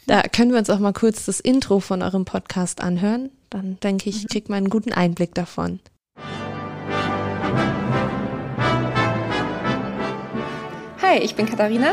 [0.07, 3.31] Da können wir uns auch mal kurz das Intro von eurem Podcast anhören.
[3.51, 4.29] Dann denke ich, mhm.
[4.29, 5.81] kriegt man einen guten Einblick davon.
[11.03, 11.93] Hi, ich bin Katharina.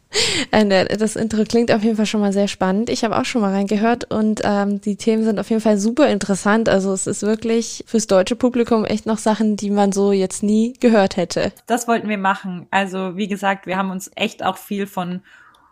[0.51, 2.89] Äh, das Intro klingt auf jeden Fall schon mal sehr spannend.
[2.89, 6.09] Ich habe auch schon mal reingehört und ähm, die Themen sind auf jeden Fall super
[6.09, 6.67] interessant.
[6.67, 10.73] Also es ist wirklich fürs deutsche Publikum echt noch Sachen, die man so jetzt nie
[10.79, 11.53] gehört hätte.
[11.67, 12.67] Das wollten wir machen.
[12.69, 15.21] Also wie gesagt, wir haben uns echt auch viel von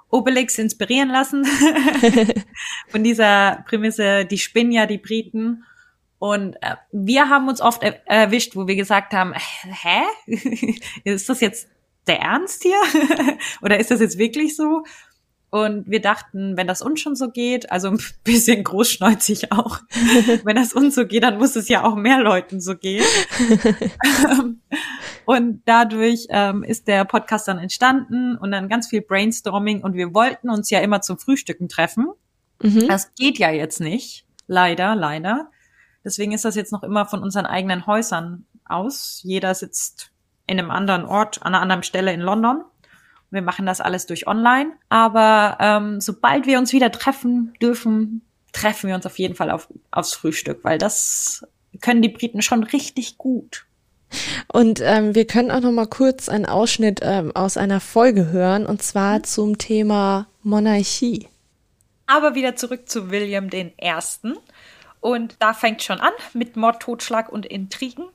[0.09, 1.45] Obelix inspirieren lassen.
[2.87, 5.63] von dieser Prämisse, die spinnen ja die Briten.
[6.17, 10.01] Und äh, wir haben uns oft er erwischt, wo wir gesagt haben, hä?
[11.03, 11.67] ist das jetzt
[12.09, 12.79] der Ernst hier?
[13.61, 14.83] Oder ist das jetzt wirklich so?
[15.51, 19.79] Und wir dachten, wenn das uns schon so geht, also ein bisschen großschneuzig auch,
[20.43, 23.03] wenn das uns so geht, dann muss es ja auch mehr Leuten so gehen.
[25.25, 30.13] und dadurch ähm, ist der Podcast dann entstanden und dann ganz viel Brainstorming und wir
[30.13, 32.09] wollten uns ja immer zum Frühstücken treffen.
[32.61, 32.87] Mhm.
[32.87, 34.27] Das geht ja jetzt nicht.
[34.45, 35.49] Leider, leider.
[36.03, 39.21] Deswegen ist das jetzt noch immer von unseren eigenen Häusern aus.
[39.23, 40.11] Jeder sitzt
[40.49, 42.63] in einem anderen Ort, an einer anderen Stelle in London.
[43.31, 44.71] Wir machen das alles durch online.
[44.89, 49.67] Aber ähm, sobald wir uns wieder treffen dürfen, treffen wir uns auf jeden Fall auf,
[49.91, 51.45] aufs Frühstück, weil das
[51.81, 53.65] können die Briten schon richtig gut.
[54.51, 58.65] Und ähm, wir können auch noch mal kurz einen Ausschnitt ähm, aus einer Folge hören,
[58.65, 61.27] und zwar zum Thema Monarchie.
[62.07, 63.71] Aber wieder zurück zu William I.
[64.99, 68.05] Und da fängt schon an mit Mord, Totschlag und Intrigen.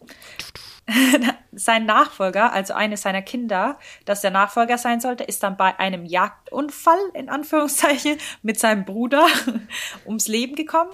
[1.53, 6.05] sein Nachfolger, also eines seiner Kinder, das der Nachfolger sein sollte, ist dann bei einem
[6.05, 9.27] Jagdunfall, in Anführungszeichen, mit seinem Bruder
[10.07, 10.91] ums Leben gekommen.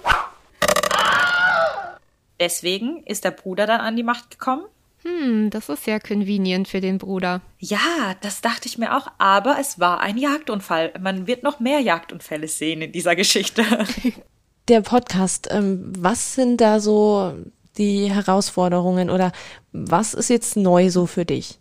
[2.39, 4.63] Deswegen ist der Bruder dann an die Macht gekommen.
[5.03, 7.41] Hm, das ist sehr convenient für den Bruder.
[7.59, 10.93] Ja, das dachte ich mir auch, aber es war ein Jagdunfall.
[10.99, 13.63] Man wird noch mehr Jagdunfälle sehen in dieser Geschichte.
[14.67, 17.35] Der Podcast, ähm, was sind da so
[17.77, 19.31] die Herausforderungen oder
[19.71, 21.59] was ist jetzt neu so für dich?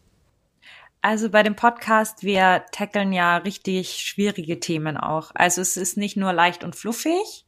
[1.03, 5.31] Also bei dem Podcast, wir tackeln ja richtig schwierige Themen auch.
[5.35, 7.47] Also es ist nicht nur leicht und fluffig,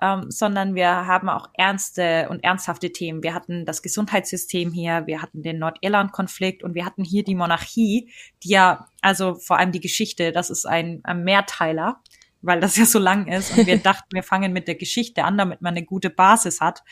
[0.00, 3.22] ähm, sondern wir haben auch ernste und ernsthafte Themen.
[3.22, 8.10] Wir hatten das Gesundheitssystem hier, wir hatten den Nordirland-Konflikt und wir hatten hier die Monarchie,
[8.42, 12.00] die ja, also vor allem die Geschichte, das ist ein, ein Mehrteiler,
[12.40, 13.56] weil das ja so lang ist.
[13.56, 16.82] Und wir dachten, wir fangen mit der Geschichte an, damit man eine gute Basis hat.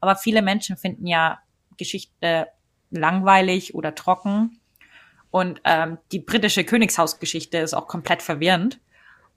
[0.00, 1.40] Aber viele Menschen finden ja
[1.76, 2.48] Geschichte
[2.90, 4.60] langweilig oder trocken.
[5.30, 8.80] Und ähm, die britische Königshausgeschichte ist auch komplett verwirrend.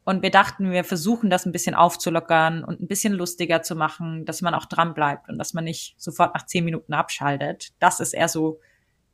[0.05, 4.25] Und wir dachten, wir versuchen das ein bisschen aufzulockern und ein bisschen lustiger zu machen,
[4.25, 7.69] dass man auch dran bleibt und dass man nicht sofort nach zehn Minuten abschaltet.
[7.79, 8.59] Das ist eher so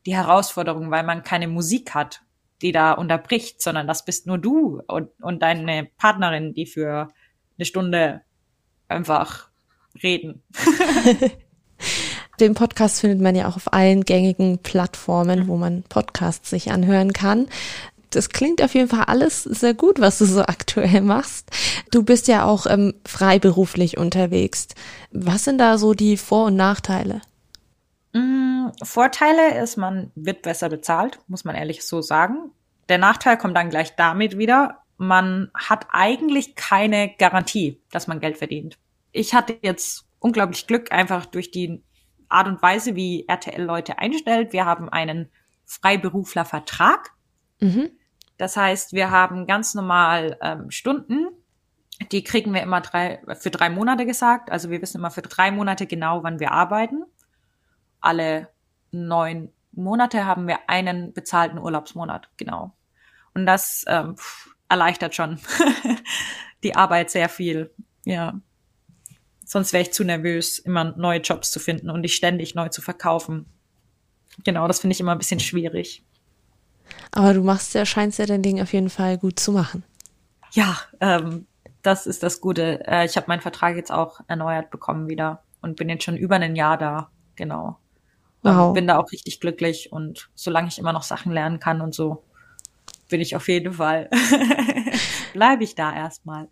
[0.06, 2.22] die Herausforderung, weil man keine Musik hat,
[2.62, 7.10] die da unterbricht, sondern das bist nur du und, und deine Partnerin, die für
[7.58, 8.22] eine Stunde
[8.88, 9.49] einfach
[10.02, 10.44] reden.
[12.40, 17.12] Den Podcast findet man ja auch auf allen gängigen Plattformen, wo man Podcasts sich anhören
[17.12, 17.48] kann.
[18.12, 21.50] Das klingt auf jeden Fall alles sehr gut, was du so aktuell machst.
[21.92, 24.70] Du bist ja auch ähm, freiberuflich unterwegs.
[25.12, 27.22] Was sind da so die Vor- und Nachteile?
[28.84, 32.52] Vorteile ist, man wird besser bezahlt, muss man ehrlich so sagen.
[32.88, 38.38] Der Nachteil kommt dann gleich damit wieder, man hat eigentlich keine Garantie, dass man Geld
[38.38, 38.78] verdient.
[39.12, 41.84] Ich hatte jetzt unglaublich Glück einfach durch die
[42.28, 44.54] Art und Weise, wie RTL Leute einstellt.
[44.54, 45.30] Wir haben einen
[45.66, 47.12] Freiberuflervertrag.
[47.60, 47.92] Mhm.
[48.38, 51.28] Das heißt, wir haben ganz normal ähm, Stunden.
[52.12, 54.52] Die kriegen wir immer drei, für drei Monate gesagt.
[54.52, 57.04] Also wir wissen immer für drei Monate genau, wann wir arbeiten.
[58.00, 58.50] Alle
[58.92, 62.74] neun Monate haben wir einen bezahlten Urlaubsmonat, genau.
[63.34, 64.16] Und das ähm,
[64.70, 65.40] erleichtert schon
[66.64, 67.72] die Arbeit sehr viel.
[68.06, 68.40] Ja.
[69.52, 72.84] Sonst wäre ich zu nervös, immer neue Jobs zu finden und dich ständig neu zu
[72.84, 73.48] verkaufen.
[74.44, 76.04] Genau, das finde ich immer ein bisschen schwierig.
[77.10, 79.84] Aber du machst ja, scheinst ja dein Ding auf jeden Fall gut zu machen.
[80.52, 81.48] Ja, ähm,
[81.82, 82.86] das ist das Gute.
[82.86, 86.36] Äh, ich habe meinen Vertrag jetzt auch erneuert bekommen wieder und bin jetzt schon über
[86.36, 87.10] ein Jahr da.
[87.36, 87.80] Genau.
[88.46, 88.74] Ähm, wow.
[88.76, 92.24] bin da auch richtig glücklich und solange ich immer noch Sachen lernen kann und so,
[93.10, 94.12] bin ich auf jeden Fall.
[95.40, 96.50] Bleibe ich da erstmal.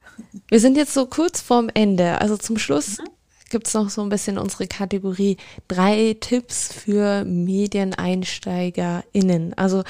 [0.47, 2.21] Wir sind jetzt so kurz vorm Ende.
[2.21, 3.09] Also zum Schluss mhm.
[3.49, 5.35] gibt's noch so ein bisschen unsere Kategorie
[5.67, 9.57] drei Tipps für MedieneinsteigerInnen.
[9.57, 9.83] Also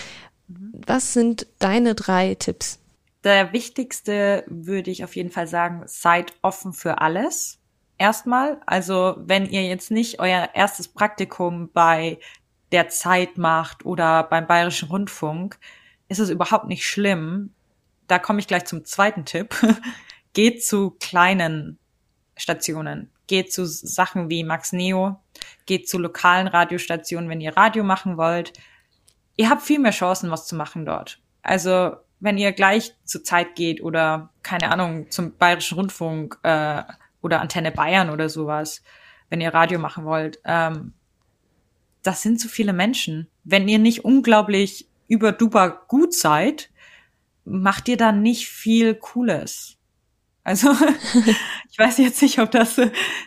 [0.48, 0.82] mhm.
[0.88, 2.80] was sind deine drei Tipps?
[3.24, 7.60] Der wichtigste würde ich auf jeden Fall sagen, seid offen für alles.
[8.00, 12.18] Erstmal, also wenn ihr jetzt nicht euer erstes Praktikum bei
[12.72, 15.60] der Zeit macht oder beim Bayerischen Rundfunk,
[16.10, 17.54] ist es überhaupt nicht schlimm.
[18.08, 19.56] Da komme ich gleich zum zweiten Tipp.
[20.34, 21.80] geht zu kleinen
[22.36, 23.12] Stationen.
[23.28, 25.20] Geht zu Sachen wie Max Neo.
[25.66, 28.54] Geht zu lokalen Radiostationen, wenn ihr Radio machen wollt.
[29.36, 31.20] Ihr habt viel mehr Chancen, was zu machen dort.
[31.42, 36.84] Also, wenn ihr gleich zur Zeit geht oder, keine Ahnung, zum Bayerischen Rundfunk äh,
[37.22, 38.82] oder Antenne Bayern oder sowas,
[39.30, 40.94] wenn ihr Radio machen wollt, ähm,
[42.02, 43.28] das sind zu viele Menschen.
[43.44, 46.70] Wenn ihr nicht unglaublich über duper gut seid,
[47.48, 49.78] macht ihr dann nicht viel Cooles.
[50.44, 50.72] Also
[51.70, 52.80] ich weiß jetzt nicht, ob das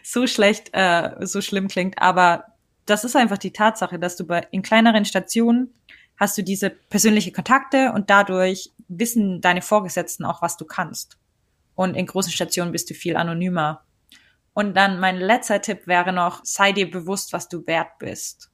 [0.02, 2.44] so schlecht, äh, so schlimm klingt, aber
[2.86, 5.74] das ist einfach die Tatsache, dass du bei in kleineren Stationen
[6.16, 11.18] hast du diese persönliche Kontakte und dadurch wissen deine Vorgesetzten auch, was du kannst.
[11.74, 13.84] Und in großen Stationen bist du viel anonymer.
[14.52, 18.50] Und dann mein letzter Tipp wäre noch, sei dir bewusst, was du wert bist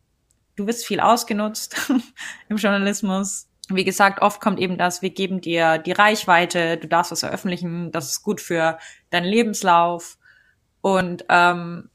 [0.57, 1.93] du wirst viel ausgenutzt
[2.49, 3.46] im Journalismus.
[3.69, 7.91] Wie gesagt, oft kommt eben das, wir geben dir die Reichweite, du darfst was veröffentlichen,
[7.91, 8.79] das ist gut für
[9.11, 10.19] deinen Lebenslauf.
[10.83, 11.91] Und ähm,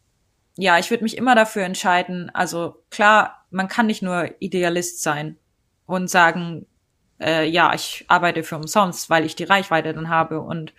[0.57, 5.37] ja, ich würde mich immer dafür entscheiden, also klar, man kann nicht nur Idealist sein
[5.85, 6.65] und sagen,
[7.21, 10.73] äh, ja, ich arbeite für umsonst, weil ich die Reichweite dann habe und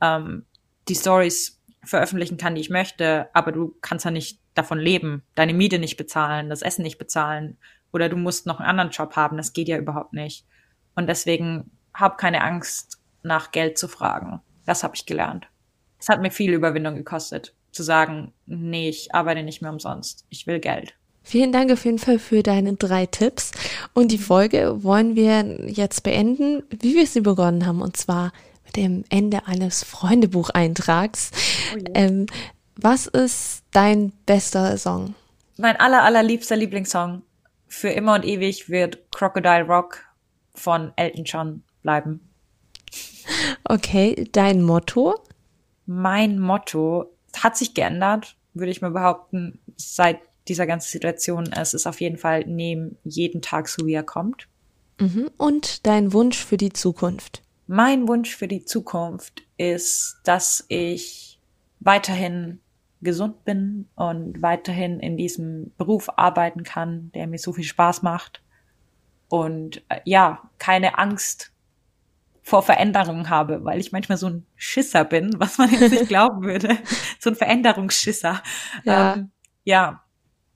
[0.00, 0.44] ähm,
[0.88, 5.54] die Stories veröffentlichen kann, die ich möchte, aber du kannst ja nicht davon leben, deine
[5.54, 7.58] Miete nicht bezahlen, das Essen nicht bezahlen
[7.92, 10.46] oder du musst noch einen anderen Job haben, das geht ja überhaupt nicht.
[10.94, 14.40] Und deswegen hab keine Angst, nach Geld zu fragen.
[14.66, 15.46] Das habe ich gelernt.
[15.98, 20.46] Es hat mir viel Überwindung gekostet, zu sagen, nee, ich arbeite nicht mehr umsonst, ich
[20.46, 20.94] will Geld.
[21.22, 23.52] Vielen Dank auf jeden Fall für deine drei Tipps.
[23.94, 28.32] Und die Folge wollen wir jetzt beenden, wie wir sie begonnen haben, und zwar
[28.64, 31.30] mit dem Ende eines Freundebucheintrags.
[31.72, 31.90] Oh yeah.
[31.94, 32.26] ähm,
[32.74, 35.14] was ist dein bester Song?
[35.58, 37.22] Mein aller, allerliebster Lieblingssong
[37.72, 40.04] für immer und ewig wird Crocodile Rock
[40.54, 42.20] von Elton John bleiben.
[43.64, 45.14] Okay, dein Motto?
[45.86, 50.18] Mein Motto hat sich geändert, würde ich mal behaupten, seit
[50.48, 51.50] dieser ganzen Situation.
[51.52, 54.48] Es ist auf jeden Fall nehmen jeden Tag so, wie er kommt.
[55.00, 55.30] Mhm.
[55.38, 57.42] Und dein Wunsch für die Zukunft?
[57.66, 61.40] Mein Wunsch für die Zukunft ist, dass ich
[61.80, 62.60] weiterhin
[63.02, 68.42] gesund bin und weiterhin in diesem Beruf arbeiten kann, der mir so viel Spaß macht
[69.28, 71.52] und äh, ja, keine Angst
[72.42, 76.42] vor Veränderungen habe, weil ich manchmal so ein Schisser bin, was man jetzt nicht glauben
[76.42, 76.76] würde,
[77.18, 78.42] so ein Veränderungsschisser.
[78.84, 79.30] Ja, ähm,
[79.64, 80.02] ja.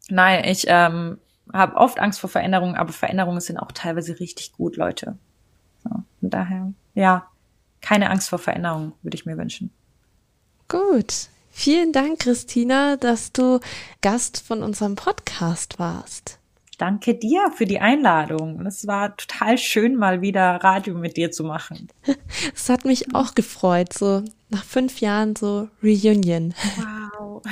[0.09, 1.18] nein, ich ähm,
[1.53, 5.16] habe oft Angst vor Veränderungen, aber Veränderungen sind auch teilweise richtig gut, Leute.
[5.82, 5.90] So,
[6.20, 7.28] von daher, ja,
[7.80, 9.70] keine Angst vor Veränderungen würde ich mir wünschen.
[10.68, 11.28] Gut,
[11.59, 13.61] Vielen Dank, Christina, dass du
[14.03, 16.39] Gast von unserem Podcast warst.
[16.77, 18.67] Danke dir für die Einladung.
[18.67, 21.89] Es war total schön, mal wieder Radio mit dir zu machen.
[22.55, 26.53] Es hat mich auch gefreut, so nach fünf Jahren so Reunion.
[26.77, 27.43] Wow.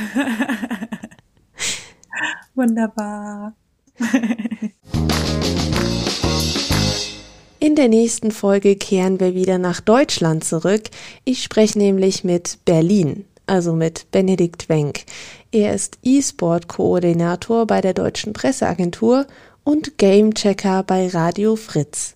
[2.55, 3.55] Wunderbar.
[7.59, 10.91] In der nächsten Folge kehren wir wieder nach Deutschland zurück.
[11.25, 15.05] Ich spreche nämlich mit Berlin also mit Benedikt Wenk.
[15.53, 19.27] Er ist E-Sport-Koordinator bei der Deutschen Presseagentur
[19.65, 22.15] und Gamechecker bei Radio Fritz.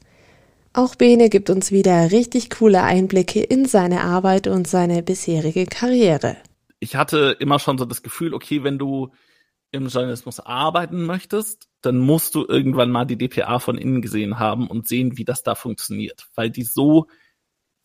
[0.73, 6.37] Auch Bene gibt uns wieder richtig coole Einblicke in seine Arbeit und seine bisherige Karriere.
[6.79, 9.11] Ich hatte immer schon so das Gefühl, okay, wenn du
[9.71, 14.67] im Journalismus arbeiten möchtest, dann musst du irgendwann mal die DPA von innen gesehen haben
[14.67, 17.07] und sehen, wie das da funktioniert, weil die so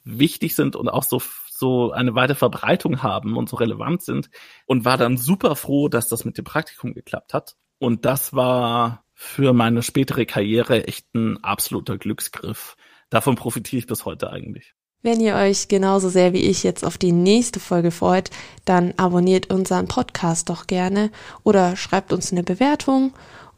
[0.03, 1.19] wichtig sind und auch so
[1.63, 4.29] so eine weite Verbreitung haben und so relevant sind
[4.65, 7.55] und war dann super froh, dass das mit dem Praktikum geklappt hat.
[7.79, 12.75] Und das war für meine spätere Karriere echt ein absoluter Glücksgriff.
[13.09, 14.73] Davon profitiere ich bis heute eigentlich.
[15.03, 18.29] Wenn ihr euch genauso sehr wie ich jetzt auf die nächste Folge freut,
[18.65, 21.11] dann abonniert unseren Podcast doch gerne
[21.43, 23.13] oder schreibt uns eine Bewertung.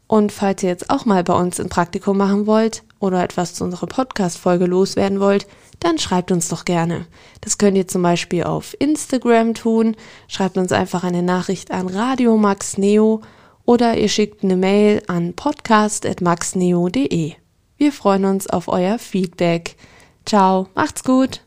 [0.06, 3.64] Und falls ihr jetzt auch mal bei uns ein Praktikum machen wollt oder etwas zu
[3.64, 5.48] unserer Podcast-Folge loswerden wollt,
[5.80, 7.06] dann schreibt uns doch gerne.
[7.40, 9.96] Das könnt ihr zum Beispiel auf Instagram tun.
[10.28, 13.20] Schreibt uns einfach eine Nachricht an Radio Max Neo
[13.64, 17.34] oder ihr schickt eine Mail an podcast.maxneo.de.
[17.76, 19.76] Wir freuen uns auf euer Feedback.
[20.24, 21.42] Ciao, macht's gut.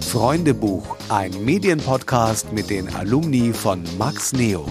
[0.00, 4.64] Freundebuch, ein Medienpodcast mit den Alumni von Max Neo.